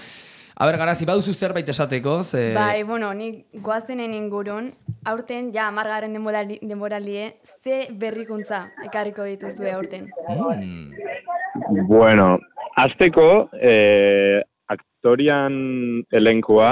[0.57, 2.55] A ber, garazi, baduzu zerbait esateko, ze...
[2.57, 4.71] Bai, bueno, nik goaztenen ingurun,
[5.05, 7.27] aurten, ja, amargarren denborali, denboralie,
[7.61, 10.07] ze berrikuntza ekarriko dituzue aurten.
[10.31, 11.83] Mm.
[11.91, 12.39] Bueno,
[12.81, 13.27] azteko,
[13.61, 14.41] eh,
[14.73, 15.59] aktorian
[16.09, 16.71] elenkoa,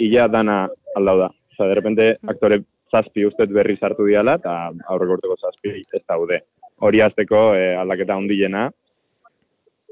[0.00, 0.62] ia dana
[0.96, 1.30] aldau da.
[1.52, 4.56] Osa, de repente, aktore zazpi ustez berri sartu diala, eta
[4.88, 6.40] aurreko urteko zazpi ez daude.
[6.80, 8.70] Hori azteko eh, aldaketa handiena.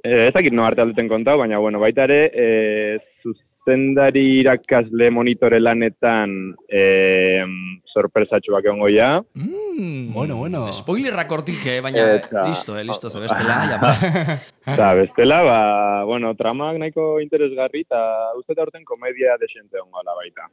[0.04, 5.56] Eh, ez dakit no arte aldeten kontau, baina bueno, baita ere, eh, zuzendari irakasle monitore
[5.62, 6.34] lanetan
[6.68, 7.40] eh,
[7.88, 9.22] sorpresatxuak egongo ja.
[9.32, 10.12] Mm.
[10.12, 10.66] Bueno, bueno.
[10.76, 13.94] Spoilerrak hortik, eh, baina, Eta- listo, eh, listo, ze bestela, ama.
[14.74, 18.04] Eta bestela, ba, bueno, tramak nahiko interesgarri, eta
[18.36, 20.50] uste aurten komedia desente ongo ala baita.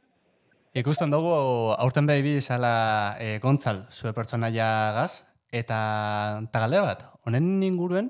[0.80, 1.28] Ikusten dugu,
[1.76, 8.08] aurten behi bi izala e, gontzal, zue pertsonaia gaz, eta tagalde bat, honen inguruen,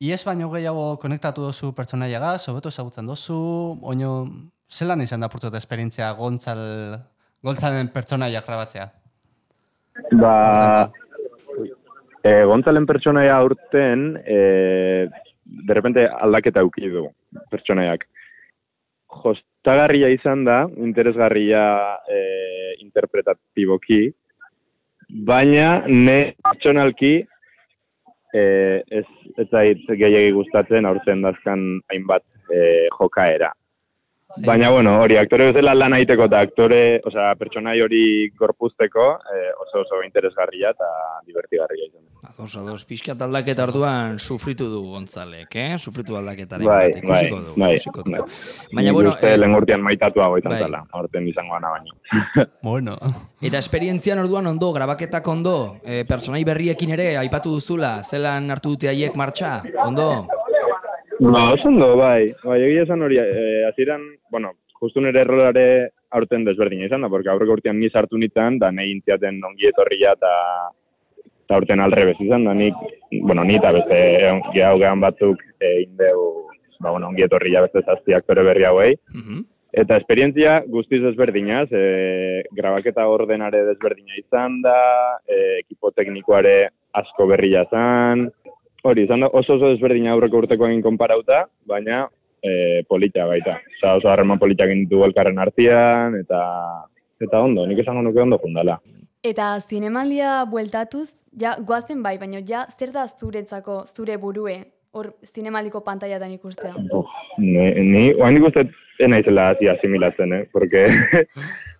[0.00, 3.38] ies baino gehiago konektatu dozu pertsonaia gaz, hobeto ezagutzen dozu,
[3.82, 4.26] oino,
[4.70, 6.60] zelan izan da purtzot esperientzia gontzal,
[7.44, 8.88] gontzalen pertsonaia grabatzea?
[10.18, 10.90] Ba,
[12.24, 15.06] e, Gontzalen pertsonaia aurten, e,
[15.44, 17.06] de repente aldaketa auki du
[17.52, 18.06] pertsonaiak.
[19.22, 21.62] Jostagarria izan da, interesgarria
[22.10, 22.18] e,
[22.82, 24.08] interpretatiboki,
[25.28, 27.20] baina ne pertsonalki
[28.34, 29.06] e, ez,
[29.38, 33.52] ez zait gehiagi gustatzen aurten dazkan hainbat e, jokaera.
[34.42, 39.84] Baina, bueno, hori, aktore bezala lan egiteko eta aktore, osea, pertsonai hori gorpuzteko eh, oso
[39.84, 40.88] oso interesgarria eta
[41.26, 42.02] divertigarria izan.
[42.02, 42.32] da.
[42.34, 45.78] Ados, ados, pixkat aldaketa orduan sufritu du Gontzalek, eh?
[45.78, 48.10] Sufritu aldaketaren Bai, bat, bai, ikusiko du, bai, ikusiko du.
[48.10, 48.22] bai.
[48.72, 50.62] Baina, bueno, uste eh, lehen urtean maitatuago izan bai.
[50.66, 51.98] zela, aurten izango gana baino.
[52.64, 52.96] Bueno,
[53.44, 58.90] eta esperientzian orduan ondo, grabaketak ondo, eh, pertsonai berriekin ere, aipatu duzula, zelan hartu dute
[58.90, 60.26] haiek martxa, ondo?
[61.24, 62.34] Ba, oso ondo, bai.
[62.44, 67.30] Bai, egia esan hori, eh, hasieran, bueno, justu nire errolare aurten desberdina izan da, porque
[67.32, 70.34] aurreko urtean ni sartu nitan, da nahi intziaten ongi etorria eta
[71.44, 72.76] eta aurten alrebez izan da, nik,
[73.22, 74.02] bueno, ni eta beste
[74.52, 76.20] gehau gehan batzuk egin deu,
[76.78, 78.92] ba, bueno, ongi etorria beste zazpi aktore berri hauei.
[79.14, 79.42] Mhm.
[79.74, 84.78] Eta esperientzia guztiz desberdinaz, e, grabaketa ordenare desberdina izan da,
[85.26, 88.28] e, ekipo teknikoare asko berria zan,
[88.84, 92.04] hori, izan da oso oso desberdina aurreko urteko egin konparauta, baina
[92.44, 93.58] e, polita baita.
[93.78, 96.42] Osa, oso harreman politak ditu elkarren artean, eta
[97.24, 98.78] eta ondo, nik esango nuke ondo fundala.
[99.24, 101.08] Eta zinemaldia bueltatuz,
[101.40, 104.58] ja, goazen bai, baina ja, zer da zuretzako, zure burue,
[104.94, 106.74] hor zinemaldiko pantaiatan ikustea?
[106.92, 108.66] Uf, ni, ni oain nik uste
[109.08, 110.44] naizela hasi asimilatzen, eh?
[110.52, 110.84] Porque,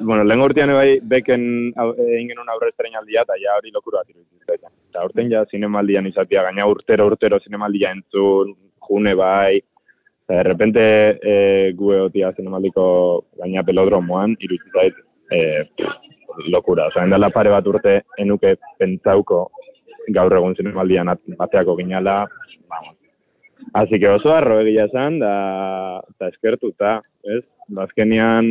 [0.00, 4.72] bueno, lehen urtean bai beken egin genuen aurre estreinaldia, eta ja hori lokura bat iruditzen.
[4.90, 8.54] Eta urten ja zinemaldian izatea, gaina urtero urtero zinemaldia entzun,
[8.88, 9.60] june bai,
[10.24, 10.84] eta de repente
[11.22, 12.86] e, gu egotia zinemaldiko
[13.42, 15.40] gaina pelodromoan, iruditzen zait, e,
[15.76, 16.88] pff, lokura.
[16.90, 19.46] Osa, endala pare bat urte enuke pentsauko
[20.14, 22.24] gaur egun zinemaldian at- ateako ginala,
[22.68, 22.96] vamos,
[23.72, 27.42] Así que oso arro egia esan, da, da eskertuta, ez?
[27.68, 28.44] Bazkenian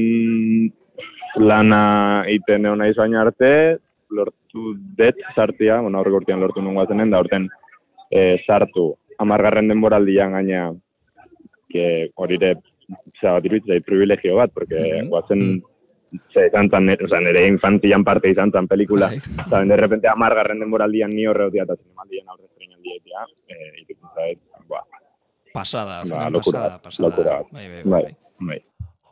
[1.35, 3.79] lana iten egon naiz baina arte,
[4.13, 7.49] lortu det sartia, bueno, aurreko urtean lortu nungo zenen, da urten
[8.11, 10.71] e, sartu amargarren denboraldian gaina,
[11.69, 12.55] que horire,
[13.19, 15.09] zera bat iruditzen zait privilegio bat, porque Mhm.
[15.09, 15.63] guazen,
[16.31, 19.19] ze izan zan, o sea, nire infantian parte izan zan pelikula, Bai.
[19.49, 24.09] Saben, de repente amargarren denboraldian ni horre otia eta zinemaldian aurre estreinaldia egitea, eh, iruditzen
[24.15, 24.83] zait, ba,
[25.53, 27.43] Pasada, Ba, pasada, pasada.
[27.51, 28.63] Bai, bai, bai, bai.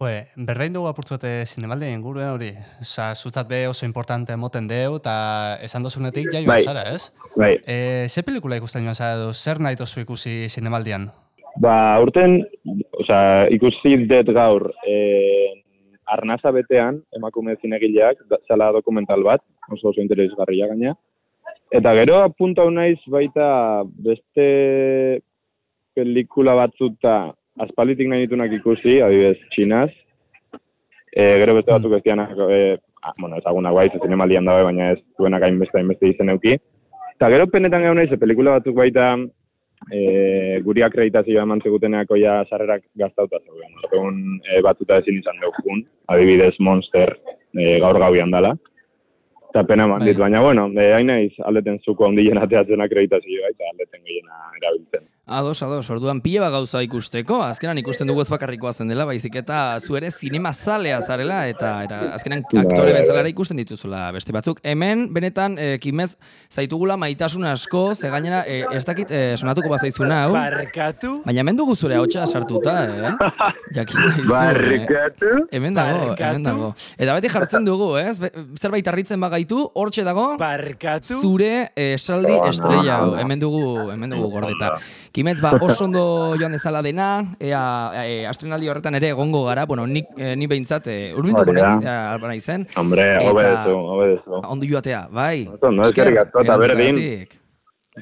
[0.02, 0.26] Bai.
[0.36, 5.58] joe, berrein dugu apurtzuete zinemaldia inguruen hori, oza, zutzat be oso importante moten deu, eta
[5.64, 6.64] esan dozunetik jaio Bai.
[6.64, 7.12] zara, ez?
[7.38, 11.12] Bai, E, ze pelikula ikusten joan zara zer nahi tozu ikusi zinemaldian?
[11.60, 12.46] ba, urten,
[12.94, 15.52] osea, ikusi dut gaur, eh,
[16.08, 20.96] arnaza betean, emakume zinegileak, zala dokumental bat, oso oso interesgarria gaina.
[21.72, 25.22] Eta gero apuntau naiz baita beste
[25.94, 29.90] pelikula batzuta aspalitik nahi ditunak ikusi, adibidez, txinaz.
[31.12, 35.00] E, gero beste batzuk ez dianak, e, ah, bueno, ezagunak bai, zinemaldian dabe, baina ez
[35.20, 36.56] duenak hainbeste hainbeste izen euki.
[37.16, 39.12] Eta gero penetan gau naiz, pelikula batzuk baita
[39.90, 43.78] e, guri akreditazioa eman zeguteneako ja sarrerak gaztauta zeuden.
[43.84, 47.16] Orduan e, batzuta ezin izan dugun, adibidez Monster
[47.58, 48.56] e, gaur gauian dala.
[49.52, 53.72] Eta pena eman dit, baina bueno, e, hain naiz aldeten zuko ondien ateatzen akreditazioa eta
[53.74, 55.08] aldeten gehiena erabiltzen.
[55.32, 59.38] Ados, ados, orduan pila bat gauza ikusteko, azkenan ikusten dugu ez bakarrikoa zen dela, baizik
[59.40, 63.22] eta zu ere zinema zalea zarela, eta eta azkenan aktore Bai, bezala bai.
[63.24, 64.60] ere ikusten dituzula beste batzuk.
[64.68, 66.18] Hemen, benetan, e, kimez,
[66.52, 71.14] zaitugula maitasun asko, ze gainera, e, ez dakit e, sonatuko bazaizuna, hau, Barkatu?
[71.24, 73.14] baina hemen dugu zure hautsa sartuta, eh?
[73.80, 74.28] Jakin nahi eh?
[74.34, 75.32] Barrikatu?
[75.52, 76.28] Hemen dago, Barkatu?
[76.28, 76.74] hemen dago.
[76.98, 78.18] Eta beti jartzen dugu, ez?
[78.20, 81.22] Be- Zerbait harritzen bagaitu, hortxe dago, Barkatu?
[81.24, 83.16] zure eh, esaldi estrella hau.
[83.24, 83.64] Hemen dugu,
[83.96, 84.76] hemen dugu gordeta.
[85.22, 87.60] Kimetz, ba, oso ondo joan dezala dena, ea,
[88.02, 91.54] e, astrenaldi horretan ere egongo gara, bueno, nik, e, ni behintzat, e, da.
[91.54, 94.40] naiz, ea, albana izen, Hombre, obedezu, obedezu.
[94.50, 95.46] ondo joatea, bai.
[95.46, 96.98] Oso ondo, eskerrik asko, eta berdin.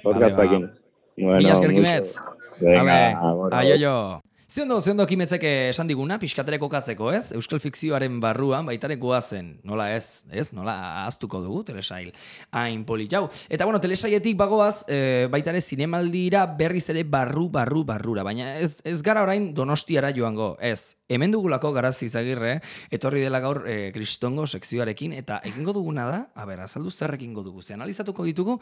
[0.02, 0.70] Podcastakin.
[1.18, 1.82] Bueno, Mila esker, mucho.
[1.82, 2.16] Kimetz.
[2.62, 3.58] Venga, Ale, bueno.
[3.58, 4.60] aio jo.
[4.60, 7.32] Ziondo, ziondo kimetzek esan diguna, pixkatereko katzeko, ez?
[7.38, 9.52] Euskal fikzioaren barruan baitare goazen.
[9.64, 10.48] Nola ez, ez?
[10.58, 12.10] Nola ahaztuko dugu telesail.
[12.58, 13.28] Hain polit jau.
[13.48, 18.24] Eta bueno, telesailetik bagoaz, e, baitare zinemaldira berriz ere barru, barru, barrura.
[18.26, 20.96] Baina ez, ez gara orain donostiara joango, ez.
[21.08, 22.56] Hemen dugulako garazi izagirre,
[22.90, 27.46] etorri dela gaur e, kristongo sekzioarekin, eta egingo duguna da, a ber, azaldu zer egingo
[27.46, 27.62] dugu.
[27.62, 28.58] Ze analizatuko ditugu,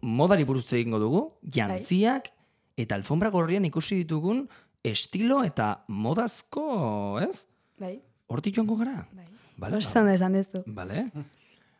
[0.00, 2.32] modari buruz egingo dugu, jantziak,
[2.80, 4.46] eta alfombra gorrian ikusi ditugun
[4.84, 7.46] estilo eta modazko, ez?
[7.78, 9.06] Bai, Hortik joango gara?
[9.12, 9.26] bai.
[9.60, 10.62] Bale, Oso ondo esan dezu.
[10.66, 11.06] Bale.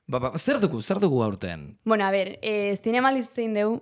[0.07, 1.79] Ba, ba, zer dugu, zer dugu aurten?
[1.85, 3.79] Bueno, a ber, e, zinemaldi zein dugu,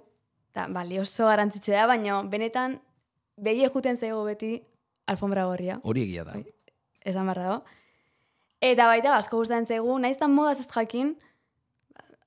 [0.52, 2.76] eta bali oso garrantzitsua da, baina benetan
[3.36, 4.62] begie juten zego beti
[5.06, 6.32] alfombra gorria, Hori egia da.
[6.36, 6.44] Bai.
[7.00, 7.64] esan barra dago.
[8.60, 11.16] Eta baita, asko gustatzen zaigu, nahiz eta modaz ez jakin,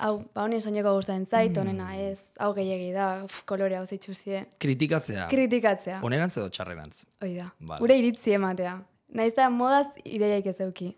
[0.01, 4.45] hau, ba honen soineko gustatzen zait, honena ez, hau gehiagi da, uf, kolore hau zeitzuzie.
[4.63, 5.27] Kritikatzea.
[5.31, 7.03] Kritikatzea, Onerantz edo txarrerantz.
[7.21, 7.49] hoi da.
[7.59, 7.79] Vale.
[7.83, 8.77] Gure iritzi ematea.
[9.17, 10.93] Nahiz eta modaz ideiaik ez euki.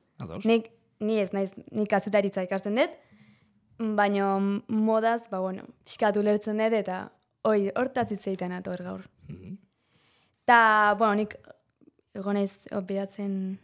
[0.46, 0.70] Nik,
[1.04, 2.94] ni ez, naiz, nik kazetaritza ikasten dut,
[3.98, 4.38] baina
[4.68, 7.10] modaz, ba, bueno, pixkatu lertzen dut, eta
[7.44, 9.04] hoi, hortaz hitz egiten ator gaur.
[9.28, 9.58] Mhm.
[10.46, 11.36] Ta, bueno, nik
[12.16, 13.60] egonez opidatzen...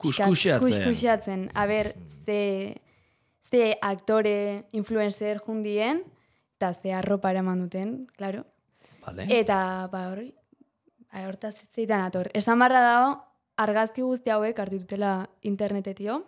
[0.00, 0.62] Kuskuxeatzen.
[0.64, 1.42] Kuskuxeatzen.
[1.52, 1.92] A ber,
[2.24, 2.38] ze,
[3.50, 6.04] ze aktore, influencer jundien,
[6.56, 8.44] eta ze arropa eraman duten, claro.
[9.04, 9.26] Bale.
[9.28, 10.30] Eta, ba, hori,
[11.10, 12.30] ba, hortaz hitz egiten ator.
[12.34, 13.14] Esan barra dago,
[13.56, 16.20] argazki guzti hauek hartu dutela internetetio.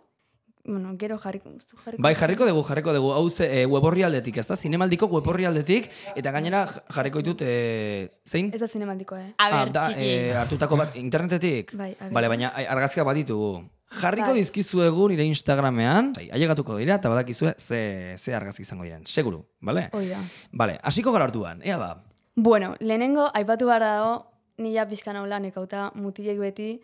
[0.64, 1.50] Bueno, gero jarriko,
[1.84, 2.02] jarriko.
[2.02, 3.12] Bai, jarriko dugu, jarriko dugu.
[3.12, 4.54] Hau ze, e, web horri aldetik, ez da?
[4.56, 8.52] Zinemaldiko web horri aldetik, eta gainera jarriko ditut, e, zein?
[8.54, 9.32] Ez da zinemaldiko, eh?
[9.38, 11.74] A Ah, da, e, hartutako bat, internetetik?
[11.74, 12.12] Bai, a ber.
[12.12, 13.64] Bale, baina ai, argazkiak baditugu.
[13.92, 14.38] Jarriko Bai.
[14.38, 19.88] dizkizuegu nire Instagramean, bai, ailegatuko dira, eta badakizue ze, ze argazki izango diren, seguru, bale?
[19.92, 20.20] Hoi da.
[20.52, 21.96] Bale, hasiko gara hartuan, ea ba.
[22.36, 24.14] Bueno, lehenengo, aipatu behar dago,
[24.58, 25.50] nila pixkan hau lan
[25.94, 26.80] mutilek beti,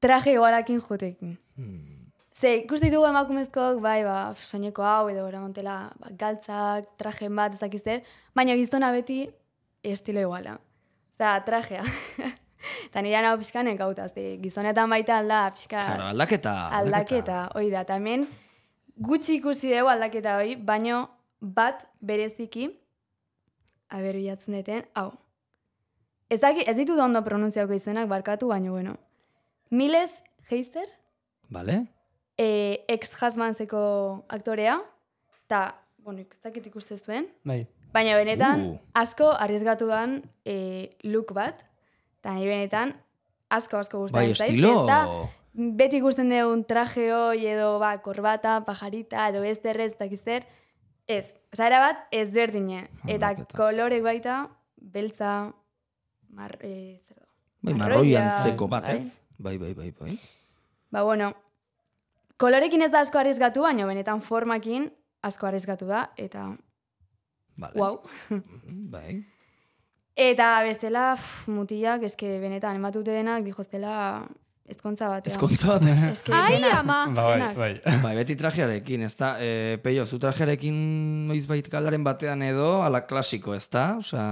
[0.00, 1.38] traje igualakin jotekin.
[1.56, 1.97] Hmm.
[2.38, 7.80] Ze, ikuste ditugu emakumezkoak, bai, ba, soineko hau, edo eramontela, ba, galtzak, trajen bat, ez
[7.82, 9.24] zer, baina gizona beti
[9.82, 10.58] estilo iguala.
[11.10, 11.82] Osea, trajea.
[12.86, 15.82] Eta nire hau pixkan ekauta, ze, gizonetan baita alda, pixka...
[15.82, 16.54] Claro, aldaketa.
[16.78, 18.26] aldaketa, hoi da, eta hemen
[19.08, 21.04] gutxi ikusi dugu aldaketa hori, baino
[21.40, 22.68] bat bereziki,
[23.90, 25.10] aber bilatzen duten, hau.
[26.30, 28.96] Ez, daki, ez ditut ondo pronunziauko izenak barkatu, baino bueno.
[29.70, 30.86] Miles Heister,
[31.48, 31.97] Bale?
[32.38, 33.80] E, ex-husbandseko
[34.28, 34.78] aktorea,
[35.46, 35.74] eta,
[36.04, 37.66] bueno, ez dakit ikuste zuen, Bai.
[37.92, 38.78] baina benetan Uh.
[38.94, 41.64] asko arriesgatu dan e, look bat,
[42.20, 42.94] eta nahi benetan
[43.50, 44.72] asko asko Bai, gustatzen zait, estilo...
[44.80, 45.00] ez da,
[45.52, 50.46] beti ikusten dugun traje hoi edo ba, korbata, pajarita edo ez derrez, eta zer,
[51.08, 51.26] ez.
[51.52, 52.90] Osa, era bat, ez berdine.
[53.06, 53.56] Eta Aldaketaz.
[53.56, 55.52] kolorek baita, beltza,
[56.28, 57.26] mar, e, zer da.
[57.62, 58.96] Bai, marroia, marroian zeko bat, bai.
[58.96, 59.18] ez?
[59.38, 60.18] Bai, bai, bai, bai.
[60.92, 61.32] Ba, bueno,
[62.38, 64.88] kolorekin ez da asko arriesgatu, baina benetan formakin
[65.26, 66.48] asko arriesgatu da, eta
[67.58, 67.74] Vale.
[67.74, 68.00] wow.
[68.30, 69.16] Mhm, Bai.
[70.18, 74.26] Eta bestela, pff, mutilak, eske benetan, ematute denak, dijoztela
[74.68, 75.32] ezkontza batean.
[75.34, 75.86] Ezkontza bat.
[76.12, 76.74] Eske Ai, denak.
[76.80, 76.96] ama!
[77.14, 77.52] Ba, bai,
[77.84, 77.98] bai.
[78.02, 79.36] bai, beti trajearekin, ez da?
[79.42, 80.74] E, peio, zu trajearekin
[81.30, 83.96] noiz bait galdaren batean edo, ala klasiko, ez da?
[84.02, 84.24] Osa,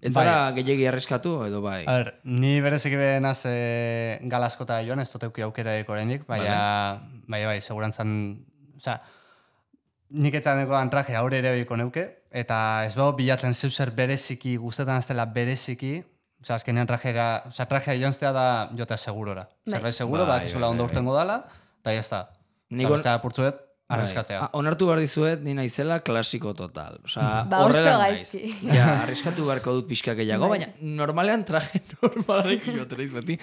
[0.00, 0.24] ez Bai.
[0.24, 1.84] zara gehiagi arriskatu edo bai?
[1.88, 7.44] A ber, ni bereziki behenaz e, galaskota joan, ez dut euki aukerarik oraindik, baina, bai,
[7.48, 8.10] bai, segurantzan,
[8.76, 9.00] osea,
[10.10, 14.56] nik eta nekoan traje aurre ere behiko neuke, eta ez bau bilatzen zeu zer bereziki,
[14.60, 15.98] guztetan ez dela bereziki,
[16.42, 19.48] osea, azkenean trajera, osea, trajea jonztea da jota segurora.
[19.64, 19.78] Bai.
[19.78, 21.44] Zerbait seguro, Bai, bakizula bai, ondo bai, urtengo dala,
[21.80, 22.28] eta ya está.
[22.70, 22.88] Nik
[23.86, 24.38] Apurtzuet, Arriskatzea.
[24.42, 26.96] Ah, onartu behar dizuet, ni naizela klasiko total.
[27.04, 28.32] Osa, Ba, horrela naiz.
[28.66, 30.58] Ja, arriskatu beharko dut pixka gehiago, Bai.
[30.58, 33.36] baina normalean traje normalarekin jotereiz beti,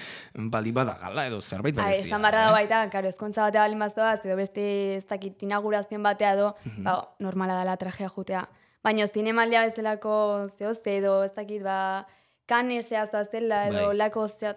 [0.52, 2.04] bali bada gala edo zerbait Ba, berezia.
[2.10, 2.56] esan barra da eh?
[2.58, 4.66] baita, karo, ezkontza batea balin bazdoaz, edo beste
[4.98, 6.84] ez dakit inaugurazioen batea edo, Mhm.
[6.84, 8.44] ba, normala dela trajea jutea.
[8.84, 12.06] Baina zinemaldia bezalako zehozte edo ez dakit, ba,
[12.46, 13.96] kanesea zazela edo Bai.
[13.98, 14.52] lako zea,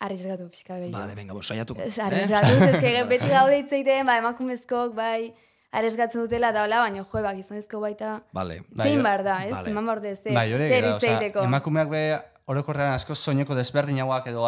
[0.00, 0.98] arriesgatu pixka gehiago.
[0.98, 1.80] Vale, venga, bo, saiatuko.
[1.82, 2.22] Ez, eh?
[2.22, 5.32] ez que beti gaude hitz egiten, ba, emakumezkoak, bai,
[5.76, 8.60] arriesgatzen dutela, eta hola, baina jo, ba, gizonezko baita, Vale.
[8.70, 9.52] Bai, zein bar da, ez?
[9.54, 9.72] Vale.
[9.72, 12.02] Eman dut, zer, Bai, hori da, osea, emakumeak be
[12.46, 14.46] orokorrean asko soineko desberdinagoak edo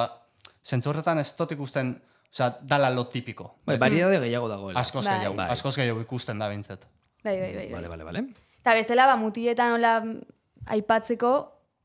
[0.65, 1.97] zentzu horretan ez dut ikusten,
[2.33, 3.55] osea, dala lo tipiko.
[3.67, 4.81] Bai, variedade gehiago dagoela.
[4.81, 5.17] Askoz Bai.
[5.17, 5.49] gehiago, Bai.
[5.55, 6.85] askoz gehiago ikusten da bintzet.
[7.25, 7.55] Bai, bai, bai.
[7.65, 7.71] bai.
[7.73, 8.25] Vale, vale, vale.
[8.61, 9.95] Eta bestela, ba, mutietan hola
[10.69, 11.33] aipatzeko,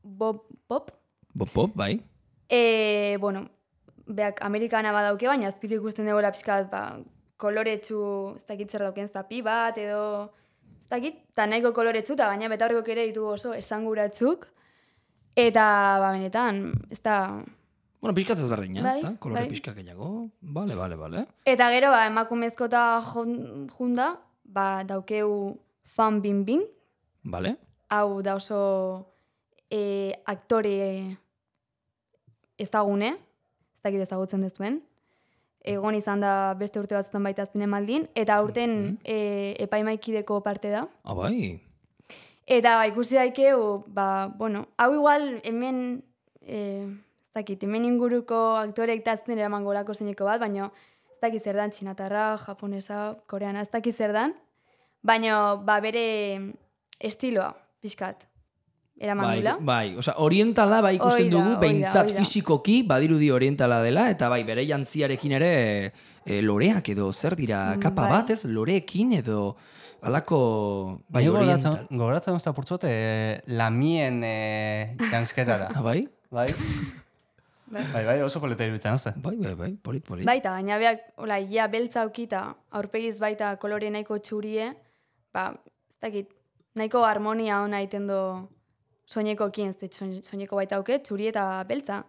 [0.04, 0.92] bop, pop,
[1.34, 1.98] Bop, pop, bai.
[2.50, 3.46] E, bueno,
[4.06, 6.98] beak Amerikana badauke, baina azpitu ikusten dugu pixkat, ba,
[7.36, 10.30] koloretsu, ez dakit zer dauken zapi bat, edo,
[10.80, 14.46] ez dakit, eta nahiko koloretsu, eta gaina betaurreko ere ditu oso esanguratzuk,
[15.36, 17.42] eta, ba, benetan, ez da...
[18.00, 19.14] Bueno, pixkat ezberdina, Bai, ez da?
[19.18, 19.48] Kolore bai.
[19.48, 20.28] pixka gehiago.
[20.42, 21.22] Vale, vale, vale.
[21.48, 24.10] Eta gero, ba, emakumezko eta jun- junda,
[24.44, 25.56] ba, daukeu
[25.96, 26.62] fan bin bin,
[27.24, 27.54] Vale.
[27.88, 29.06] hau da oso
[29.70, 31.16] e, aktore
[32.58, 34.80] ezagune, ez dakit ezagutzen dezuen.
[35.64, 40.84] Egon izan da beste urte batzutan baita zinemaldin, eta aurten e, epaimaikideko parte da.
[41.04, 41.60] Ah, bai.
[42.44, 46.02] Eta ba, ikusi daikeu, ba, bueno, hau igual hemen,
[46.42, 50.68] e, ez dakit, hemen inguruko aktoreek tazten eraman golako zeineko bat, baina
[51.08, 54.36] ez dakit zer dan, txinatarra, japonesa, koreana, ez dakit zer dan,
[55.00, 56.04] baina ba, bere
[57.00, 58.28] estiloa, pixkat,
[58.98, 59.56] eraman Bai, dula.
[59.60, 65.32] bai, osea, orientala bai ikusten dugu, behintzat fisikoki badirudi orientala dela, eta bai, bere jantziarekin
[65.40, 65.50] ere
[66.24, 68.10] e, loreak edo zer dira, Mm, kapa bai.
[68.12, 69.56] bat, ez, loreekin edo
[70.02, 71.86] alako, bai, Ni oriental.
[71.90, 75.68] gogoratzen, ozta purtzot, e, lamien e, janskera da.
[75.74, 76.06] Ah, bai?
[76.30, 76.46] bai?
[77.66, 77.82] Bai.
[77.92, 79.12] bai, bai, oso polita iruditzen, ozta.
[79.16, 80.24] Bai, bai, bai, polit, polit.
[80.28, 84.68] Baita, baina beak, hola, ia beltza aukita, aurpegiz baita kolore nahiko txurie,
[85.34, 85.48] ba,
[85.90, 86.28] ez dakit,
[86.76, 88.20] nahiko harmonia ona egiten do
[89.06, 92.04] soineko kien, soin- soineko baita auke, txuri eta beltza.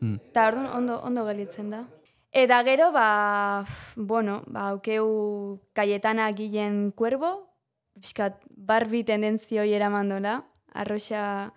[0.00, 0.16] Hmm.
[0.30, 1.84] Eta orduan ondo, ondo gelitzen da.
[2.30, 3.64] Eta gero, ba,
[3.96, 7.48] bueno, ba, aukeu Cayetana Guillen Cuervo,
[7.94, 11.52] pixkat Barbie tendentzioi eramandola, arroxa,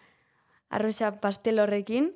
[0.70, 2.14] arroxa pastel horrekin.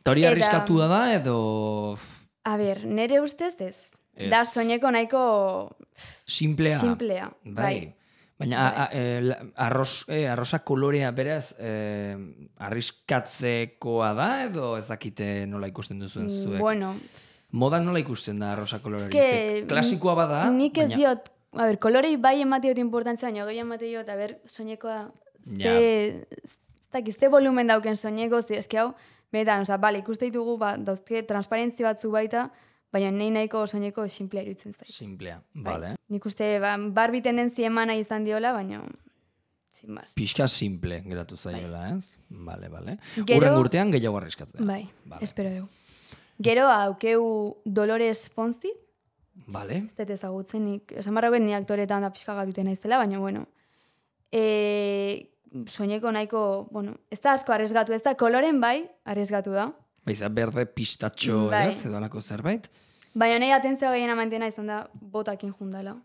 [0.00, 1.98] Eta hori eta- arriskatua da, edo
[2.44, 3.76] A ber, nere ustez ez.
[4.16, 4.30] Ez.
[4.30, 5.76] Da soineko nahiko
[6.24, 6.78] simplea.
[6.80, 7.30] simplea.
[7.44, 7.54] Bai.
[7.54, 7.94] Bai.
[8.40, 12.16] Baina a, a, e, arroz, e, arroza kolorea beraz e,
[12.58, 16.60] arriskatzekoa da edo ez dakite nola ikusten duzuen Mm, zuek?
[16.60, 16.94] Bueno,
[17.52, 19.10] Modan nola ikusten da arroza koloreri?
[19.18, 19.64] eske...
[19.68, 23.58] Klasikoa bada, Nik ez baina- diot, a ber, kolorei bai emate diot importantzia, baina gehi
[23.64, 25.10] emate diot, a ber, soinekoa,
[25.44, 26.26] ze,
[26.94, 27.02] Ja.
[27.18, 28.94] ze volumen dauken soineko, ze, eske hau,
[29.32, 32.50] benetan, oza, bale, ikuste ditugu, ba, dauzke, transparentzi batzu baita,
[32.92, 34.90] baina nahi nahiko soineko simplea iruditzen zait.
[34.90, 35.72] Simplea, Bai.
[35.72, 35.96] vale.
[36.08, 38.82] Nik uste, ba, barbi tendentzia emana izan diola, baina,
[39.70, 40.12] sin más.
[40.14, 42.16] Pixka simple geratu zaiola, ez?
[42.28, 42.98] Bale, bale.
[43.26, 44.64] Gero- Urren urtean gehiago arriskatzea.
[44.66, 45.22] Bai, Vale.
[45.24, 45.68] espero dugu.
[46.42, 48.72] Gero, aukeu Dolores Fonzi,
[49.46, 49.76] Vale.
[49.86, 53.46] ez dut ezagutzen, nik, esan barra ni aktoretan da pixka galuten naizela, baina, bueno,
[54.32, 55.30] e,
[55.66, 59.72] soineko nahiko, bueno, ez da asko arriesgatu, ez da koloren bai, arriesgatu da.
[60.06, 61.68] Baiza, berde pistatxo, Bai.
[61.68, 61.84] ez?
[61.86, 62.68] Edo alako zerbait.
[63.14, 65.96] Baina nahi atentzioa gehiena mantena izan da botakin jundala.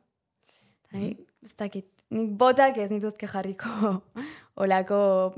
[0.90, 1.16] Eta Mm.
[1.44, 4.02] ez dakit, nik botak ez nituzke jarriko
[4.64, 5.36] olako,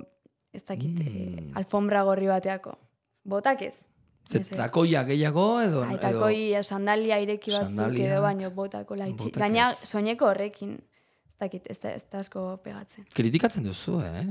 [0.53, 1.07] ez dakit, Mm.
[1.07, 2.77] eh, alfombra gorri bateako.
[3.23, 3.75] Botak ez.
[4.27, 4.57] Ze Ez, ez.
[4.57, 5.83] takoia gehiago edo...
[5.83, 6.63] Aitako edo...
[6.63, 8.11] sandalia ireki batzuk Sandalia.
[8.13, 9.25] edo baino botako laitxi.
[9.29, 9.77] Botak Gaina ez.
[9.87, 10.73] soineko horrekin,
[11.29, 13.05] ez dakit, ez da, ez da asko pegatzen.
[13.13, 14.25] Kritikatzen duzu, eh?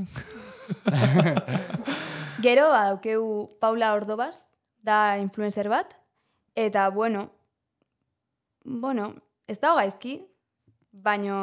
[2.44, 4.37] Gero, daukeu Paula Ordobaz,
[4.85, 5.94] da influencer bat,
[6.55, 7.31] eta, bueno,
[8.64, 9.14] bueno,
[9.48, 10.18] ez da gaizki,
[10.92, 11.37] baino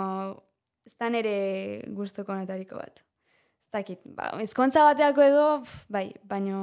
[0.85, 3.01] ez da nere gustoko netariko bat.
[3.63, 6.59] Ez dakit, ba, ezkontza bateako edo, pf, bai, baino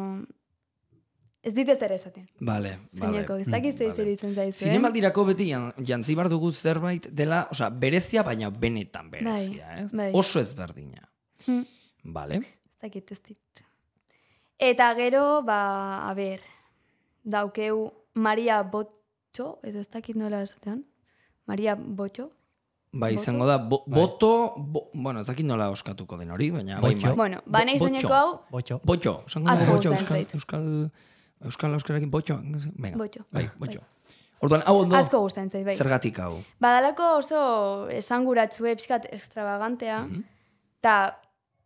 [1.42, 2.26] ez dit ez ere esaten.
[2.44, 3.42] Vale, Zeineko, vale.
[3.46, 4.68] ez dakit Mm, zer iruditzen zaizu, eh?
[4.68, 9.92] Zinemaldirako beti jan- jantzi bar dugu zerbait dela, osea, berezia, baina benetan berezia, Bai, ez?
[9.96, 10.10] bai.
[10.14, 11.08] Oso ezberdina.
[11.46, 11.64] Hmm.
[12.04, 12.36] Vale.
[12.40, 13.64] Ez dakit ez dit.
[14.58, 16.40] Eta gero, ba, a ber,
[17.24, 20.84] daukeu Maria Botxo, edo ez dakit nola esatean,
[21.46, 22.30] Maria Botxo.
[22.92, 23.22] Bai, Boto?
[23.22, 24.00] izango da, bo, Bai.
[24.00, 26.80] boto, bo, bueno, ez dakit nola oskatuko den hori, baina...
[26.80, 27.06] bai, Botxo.
[27.06, 27.16] bai.
[27.16, 28.08] Bueno, ba nahi botxo.
[28.12, 28.80] hau, Botxo.
[28.84, 30.66] Botxo, Asko da botxo, euskal, euskal,
[31.44, 32.40] euskal euskarakin botxo.
[32.76, 33.22] Venga, Botxo.
[33.30, 33.80] Bai, botxo.
[34.42, 35.74] Orduan, hau ondo, Asko gustatzen zait, bai.
[35.76, 36.40] zergatik hau.
[36.58, 37.40] Badalako oso
[37.94, 40.00] esanguratsue pixkat extravagantea,
[40.80, 40.96] eta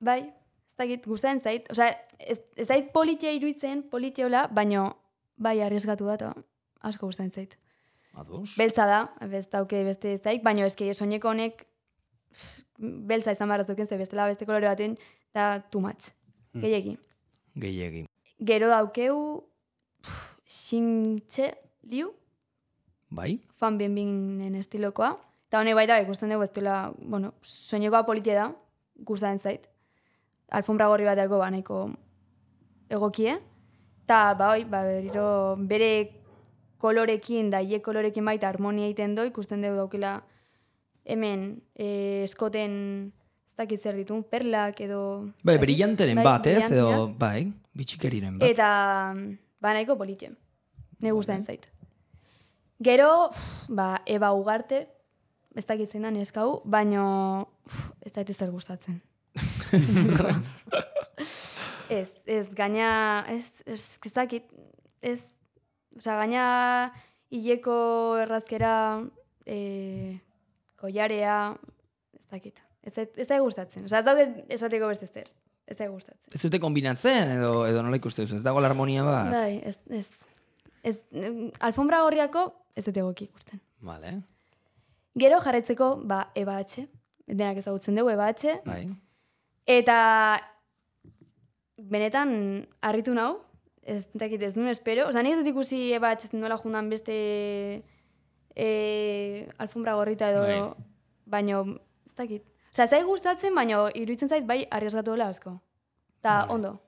[0.05, 4.87] bai, ez dakit gustatzen zait, osea, ez, ez zait politia iruditzen, politiola, baino
[5.37, 6.33] bai arriesgatu da,
[6.83, 7.59] asko gustatzen zait.
[8.15, 8.55] Ados.
[8.59, 11.67] Beltza da, ez dauke beste ez daik, baino eski soineko honek
[12.79, 14.97] beltza izan behar duken, ze bestela beste kolore baten,
[15.35, 16.13] da too much.
[16.55, 16.97] Gehiegi.
[17.59, 18.05] Gehiegi.
[18.39, 19.19] Gero daukeu,
[20.47, 21.51] xintxe
[21.91, 22.13] liu,
[23.15, 23.39] Bai?
[23.55, 25.15] fan bienbinen estilokoa.
[25.49, 28.49] Eta honek baita ikusten dugu estila, bueno, soinekoa politia da,
[29.07, 29.69] gustatzen zait.
[30.55, 31.89] Alfombra gorri bateko ba, nahiko
[32.93, 33.39] egokie.
[34.05, 35.27] Eta, ba, oi, ba, berriro
[35.59, 35.91] bere
[36.83, 40.19] kolorekin, da hiek kolorekin baita harmonia egiten do, ikusten dugu daukela
[41.05, 42.75] hemen e, eskoten
[43.55, 45.01] ez dakit zer ditun, perlak edo...
[45.45, 46.65] Bai, dakit, brillanteren bai, bat, ez?
[46.69, 47.47] Edo, bai,
[47.77, 48.51] bitxikeriren bat.
[48.51, 48.69] Eta,
[49.63, 50.33] ba, nahiko politxe.
[51.05, 51.69] Ne gustatzen zait.
[52.85, 54.85] Gero, pff, ba, Eba Ugarte,
[55.55, 57.05] ez dakit zein da neskau, baino,
[57.69, 59.01] pff, ez da zer gustatzen.
[61.89, 64.51] Ez, ez, gaina, ez, ez, ez dakit,
[65.05, 65.21] ez,
[65.99, 66.45] oza, gaina,
[67.35, 67.77] hileko
[68.25, 68.75] errazkera,
[69.47, 69.59] e,
[70.81, 71.39] koiarea,
[72.19, 72.61] ez dakit.
[72.85, 73.87] Ez, zait- ez da gustatzen.
[73.89, 75.31] Oza, ez dauket esateko beste zer.
[75.65, 76.29] Ez da gustatzen.
[76.35, 79.31] Ez dute kombinatzen, edo, edo nola ikuste duzu, ez dago harmonia bat?
[79.33, 80.07] Bai, ez, ez,
[80.85, 80.97] ez,
[81.65, 83.61] alfombra gorriako ez dut egoki ikusten.
[83.85, 84.19] Vale,
[85.15, 86.83] Gero jarraitzeko, ba, Eba H,
[87.31, 88.89] denak ezagutzen dugu Eba H, bai.
[89.67, 89.99] Eta
[91.77, 93.41] benetan harritu nau,
[93.83, 97.15] ez dakit ez nuen espero, oza, nik ez dut ikusi Eba H nola jundan beste
[98.57, 98.69] e,
[99.59, 100.87] alfombra gorrita edo, Bai.
[101.27, 101.63] baino,
[102.07, 102.43] ez dakit.
[102.75, 105.59] Oza, ez zait gustatzen, baino iruditzen zait bai arriesgatu dela asko.
[106.23, 106.55] Ta Bai.
[106.57, 106.81] ondo,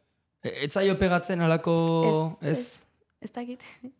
[0.46, 2.80] E, Ez zaio pegatzen alako, ez?
[3.20, 3.62] ez dakit.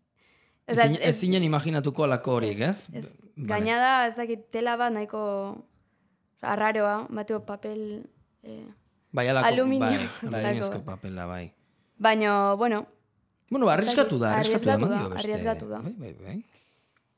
[0.69, 2.89] Ezin- Ez zinen imaginatuko alako horik, ez?
[2.93, 3.49] Ez, Vale.
[3.49, 5.21] Gaina da, ez dakit, tela bat nahiko
[6.43, 8.05] arraroa, bateo papel...
[8.47, 8.63] Eh,
[9.13, 9.89] Bai, alako, Aluminio.
[9.89, 10.37] bai, Tako.
[10.37, 11.53] aluminiozko papela, bai.
[11.99, 12.87] baino, bueno,
[13.51, 15.79] Bueno, arriskatu da, arriskatu da, Arrieskatu da.
[15.81, 16.45] Bai, bai, bai.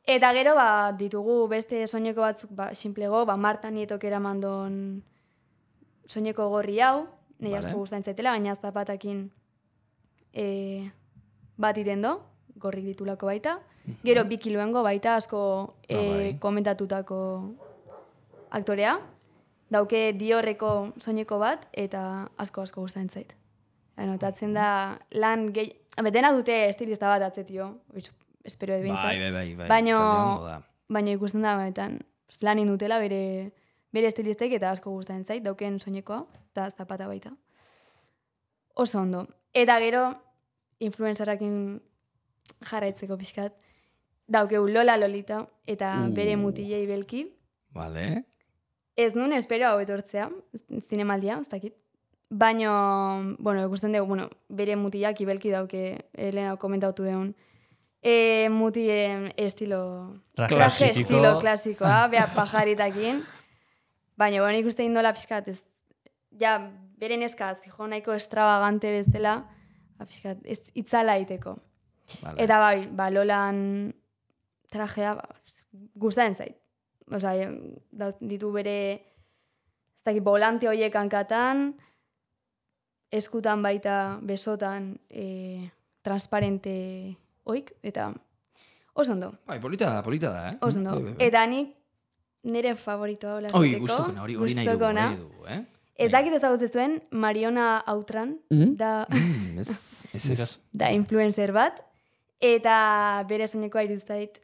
[0.05, 5.03] Eta gero, ba, ditugu beste soineko batzuk, ba, simplego, ba, Marta Nietok eramandon
[6.07, 7.07] soineko gorri hau,
[7.41, 7.67] nahi Vale.
[7.67, 9.31] asko gustatzen zaitela, gaina zapatakin
[10.33, 10.91] e,
[11.57, 12.15] bat iten do,
[12.57, 13.59] gorrik ditulako baita.
[14.05, 15.41] Gero, bi kiloengo baita asko
[15.89, 16.39] e, Ah, bai.
[16.39, 17.19] komentatutako
[18.51, 18.99] aktorea.
[19.71, 23.35] Dauke diorreko soineko bat, eta asko asko gustatzen zait.
[23.97, 25.73] Anotatzen da, lan gehi...
[25.99, 27.81] Habe, dena dute estilista bat atzetio,
[28.47, 29.81] espero edo Bai, bai, bai, bai.
[29.93, 30.61] Ondo da.
[30.89, 31.99] baino ikusten da, benetan,
[32.41, 33.51] lan indutela bere,
[33.93, 37.33] bere estilistek eta asko gustatzen zait, dauken soinekoa, eta zapata baita.
[38.75, 39.27] Oso ondo.
[39.53, 40.05] Eta gero,
[40.79, 41.81] influenzarakin
[42.71, 43.59] jarraitzeko pixkat,
[44.29, 46.15] daukeu Lola Lolita, eta Uh.
[46.15, 47.27] bere mutilei belki.
[47.75, 48.25] Vale.
[48.99, 50.27] Ez nun espero hau etortzea,
[50.89, 51.77] zinemaldia, ez dakit.
[52.29, 52.73] Baino,
[53.39, 55.83] bueno, ikusten dugu, bueno, bere mutilak ibelki dauke,
[56.13, 57.31] Elena komentautu deun.
[58.03, 59.81] E, mutien estilo...
[60.35, 60.91] Traje klasiko.
[61.05, 63.23] estilo klasikoa, bea pajaritakin.
[64.19, 65.63] Baina, bueno, ikusten indola pixkat, ez,
[66.43, 66.59] ja,
[66.99, 69.39] bere neska, zijo nahiko extravagante bezala,
[69.95, 71.55] ba, pixkat, ez itzala iteko.
[72.19, 72.43] Vale.
[72.43, 73.61] Eta bai, ba, Lolan
[74.75, 75.29] trajea ba,
[75.95, 76.59] gustatzen zait.
[77.11, 78.77] Dauz, ditu bere
[79.99, 81.73] ez dakit, volante horiek hankatan,
[83.11, 85.69] eskutan baita besotan e,
[86.05, 87.17] transparente
[87.49, 88.11] oik, eta
[88.95, 90.57] oso ondo, Bai, polita da, polita da, eh?
[90.61, 90.93] oso ondo.
[90.95, 91.27] Bai, bai, bai.
[91.29, 91.75] Eta nik
[92.49, 95.61] nire favoritoa hola Oi, esateko, gustokona, hori, hori nahi dugu, hori dugu, eh?
[95.99, 100.51] Ez dakit ezagutzen zuen, Mariona Autran, da, Mm, ez, ez, ez.
[100.81, 101.81] da influencer bat,
[102.39, 104.39] eta bere soinekoa iruztait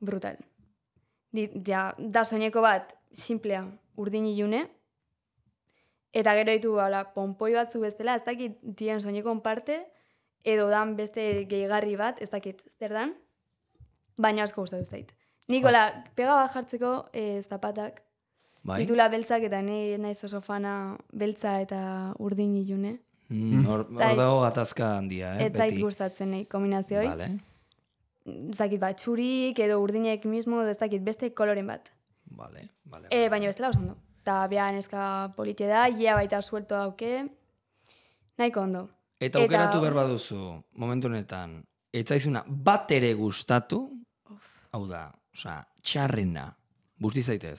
[0.00, 0.38] brutal.
[1.66, 3.62] Ja, da soineko bat, simplea,
[3.96, 4.64] urdin ilune,
[6.12, 9.80] eta gero ditu hala, ponpoi batzu bezala, ez dakit dien soinekon parte,
[10.44, 13.14] edo dan beste gehigarri bat, ez dakit zer dan,
[14.16, 15.14] baina asko gustatu zait.
[15.48, 18.02] Nikola, pega bat jartzeko eh, zapatak,
[18.68, 18.82] Bai?
[18.82, 20.72] ditula beltzak eta ni naiz oso fana
[21.12, 21.80] beltza eta
[22.18, 22.98] urdin ilune.
[23.28, 25.46] Mm, Hor dago gatazka handia, eh?
[25.46, 27.06] Ez zait gustatzen nahi kombinazioi.
[27.06, 27.30] Vale.
[28.50, 31.90] Ez dakit bat txurik edo urdinek mismo, ez dakit beste koloren bat.
[32.36, 33.08] Vale, vale.
[33.10, 33.96] E, baina bestela oso ondo.
[34.24, 37.26] Ta beha neska polite da, ia baita suelto dauke.
[38.38, 38.88] Nahiko ondo.
[39.18, 40.42] Eta eta- aukeratu behar baduzu,
[40.78, 41.56] momentu honetan,
[41.92, 43.80] etzaizuna bat ere gustatu,
[44.72, 46.44] hau da, osea, txarrena,
[47.00, 47.58] busti zaitez.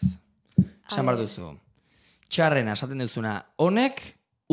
[0.89, 1.17] Esan ver.
[1.17, 1.49] duzu.
[2.29, 4.01] Txarrena esaten duzuna, honek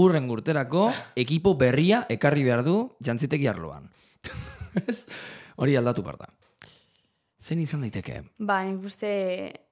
[0.00, 0.88] urren urterako
[1.24, 3.86] ekipo berria ekarri behar du jantziteki arloan.
[4.88, 5.04] Ez?
[5.56, 6.26] Hori aldatu behar da.
[7.40, 8.22] Zen izan daiteke?
[8.38, 9.08] Ba, nik uste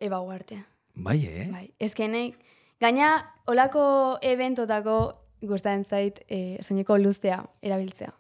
[0.01, 0.61] eba uarte.
[0.95, 1.47] Bai, eh?
[1.51, 2.37] Bai, ezkenek,
[2.81, 3.09] gaina
[3.51, 3.85] olako
[4.23, 4.99] eventotako
[5.45, 8.13] gustatzen zait e, soineko luztea erabiltzea.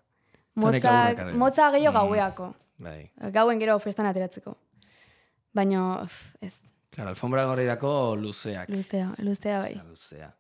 [0.60, 0.92] Motza,
[1.34, 2.10] motza gehiago Mm.
[2.10, 2.54] gaueako.
[2.84, 3.10] Bai.
[3.32, 4.56] Gauen gero festan ateratzeko.
[5.54, 6.06] Baina,
[6.40, 6.52] ez,
[6.94, 8.68] Claro, alfombra gorrirako luzeak.
[8.70, 9.72] luztea, luztea bai.
[9.74, 10.34] Zea, Luzea.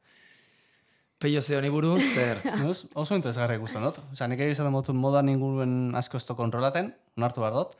[1.24, 2.36] Peio ze honi buruz, zer?
[2.60, 3.96] Nuz, oso interesgarri ikusten dut.
[4.12, 7.70] Osa, nik egizaten motu modan inguruen asko ez kontrolaten, onartu behar dut.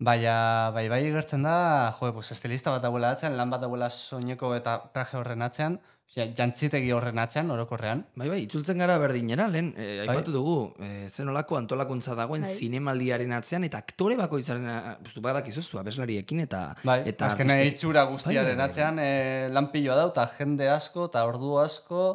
[0.00, 4.54] Baina, bai, bai gertzen da, jo, pues, estilista bat dagoela atzean, lan bat dagoela soineko
[4.56, 5.76] eta traje horren atzean,
[6.14, 8.06] ja, jantzitegi horren atzean, orokorrean.
[8.16, 10.06] Bai, bai, itzultzen gara berdinera, lehen, e, Bai.
[10.14, 12.54] aipatu dugu, e, zen olako antolakuntza dagoen Bai.
[12.62, 16.62] zinemaldiaren atzean, eta aktore bakoitzaren, a- bustu badak izuzu, abeslariekin, eta...
[16.82, 18.70] Bai, eta azken artistek- itxura Bai, guztiaren bai, bai.
[18.72, 19.12] atzean, e,
[19.52, 22.08] lan piloa da, eta jende asko, eta ordu asko,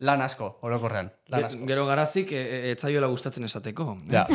[0.00, 1.10] lan asko, orokorrean.
[1.26, 3.98] Gero garazik, e, e, gustatzen esateko.
[4.10, 4.26] Ja,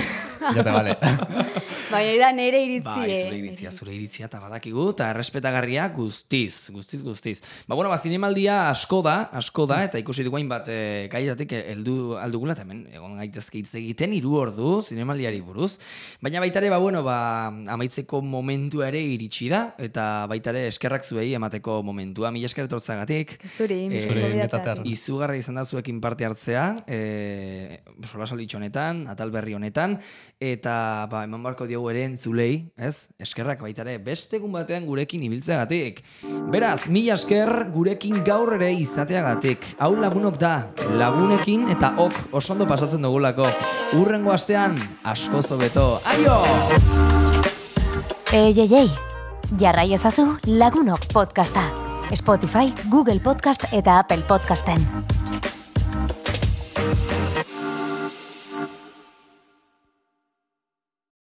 [0.55, 0.97] ja te vale.
[1.91, 6.69] Baina da nere iritzi, Bai, eh, zure iritzia, zure iritzia eta badakigu, eta errespetagarria guztiz,
[6.71, 7.41] guztiz, guztiz.
[7.67, 12.15] Ba, bueno, ba, zinemaldia asko da, asko da, eta ikusi dugu bat e, gaiatik heldu
[12.19, 15.77] aldugula, eta hemen, egon gaitezke hitz egiten, hiru ordu zinemaldiari buruz.
[16.23, 17.17] Baina baita ere, ba, bueno, ba,
[17.47, 22.31] amaitzeko momentua ere iritsi da, eta baita ere eskerrak zuei emateko momentua.
[22.31, 23.37] Mila esker etortzagatik.
[23.57, 24.81] Zuri, Eh, invitatear.
[24.87, 29.97] Izugarra izan da zuekin parte hartzea, e, solasalditxo honetan, atal berri honetan,
[30.39, 33.09] eta ba, eman barko diogu ere entzulei, ez?
[33.21, 36.03] Eskerrak baita ere, beste egun batean gurekin ibiltzeagatik.
[36.51, 39.75] Beraz, mila esker gurekin gaur ere izateagatik.
[39.79, 40.55] Hau lagunok da,
[40.97, 43.47] lagunekin eta ok oso ondo pasatzen dugulako.
[43.99, 46.01] Urrengo astean, asko zobeto.
[46.05, 46.41] Aio!
[48.33, 48.89] Ei, ei, ei,
[49.59, 51.67] jarrai ezazu Lagunok podcasta.
[52.15, 55.20] Spotify, Google Podcast eta Apple Podcasten.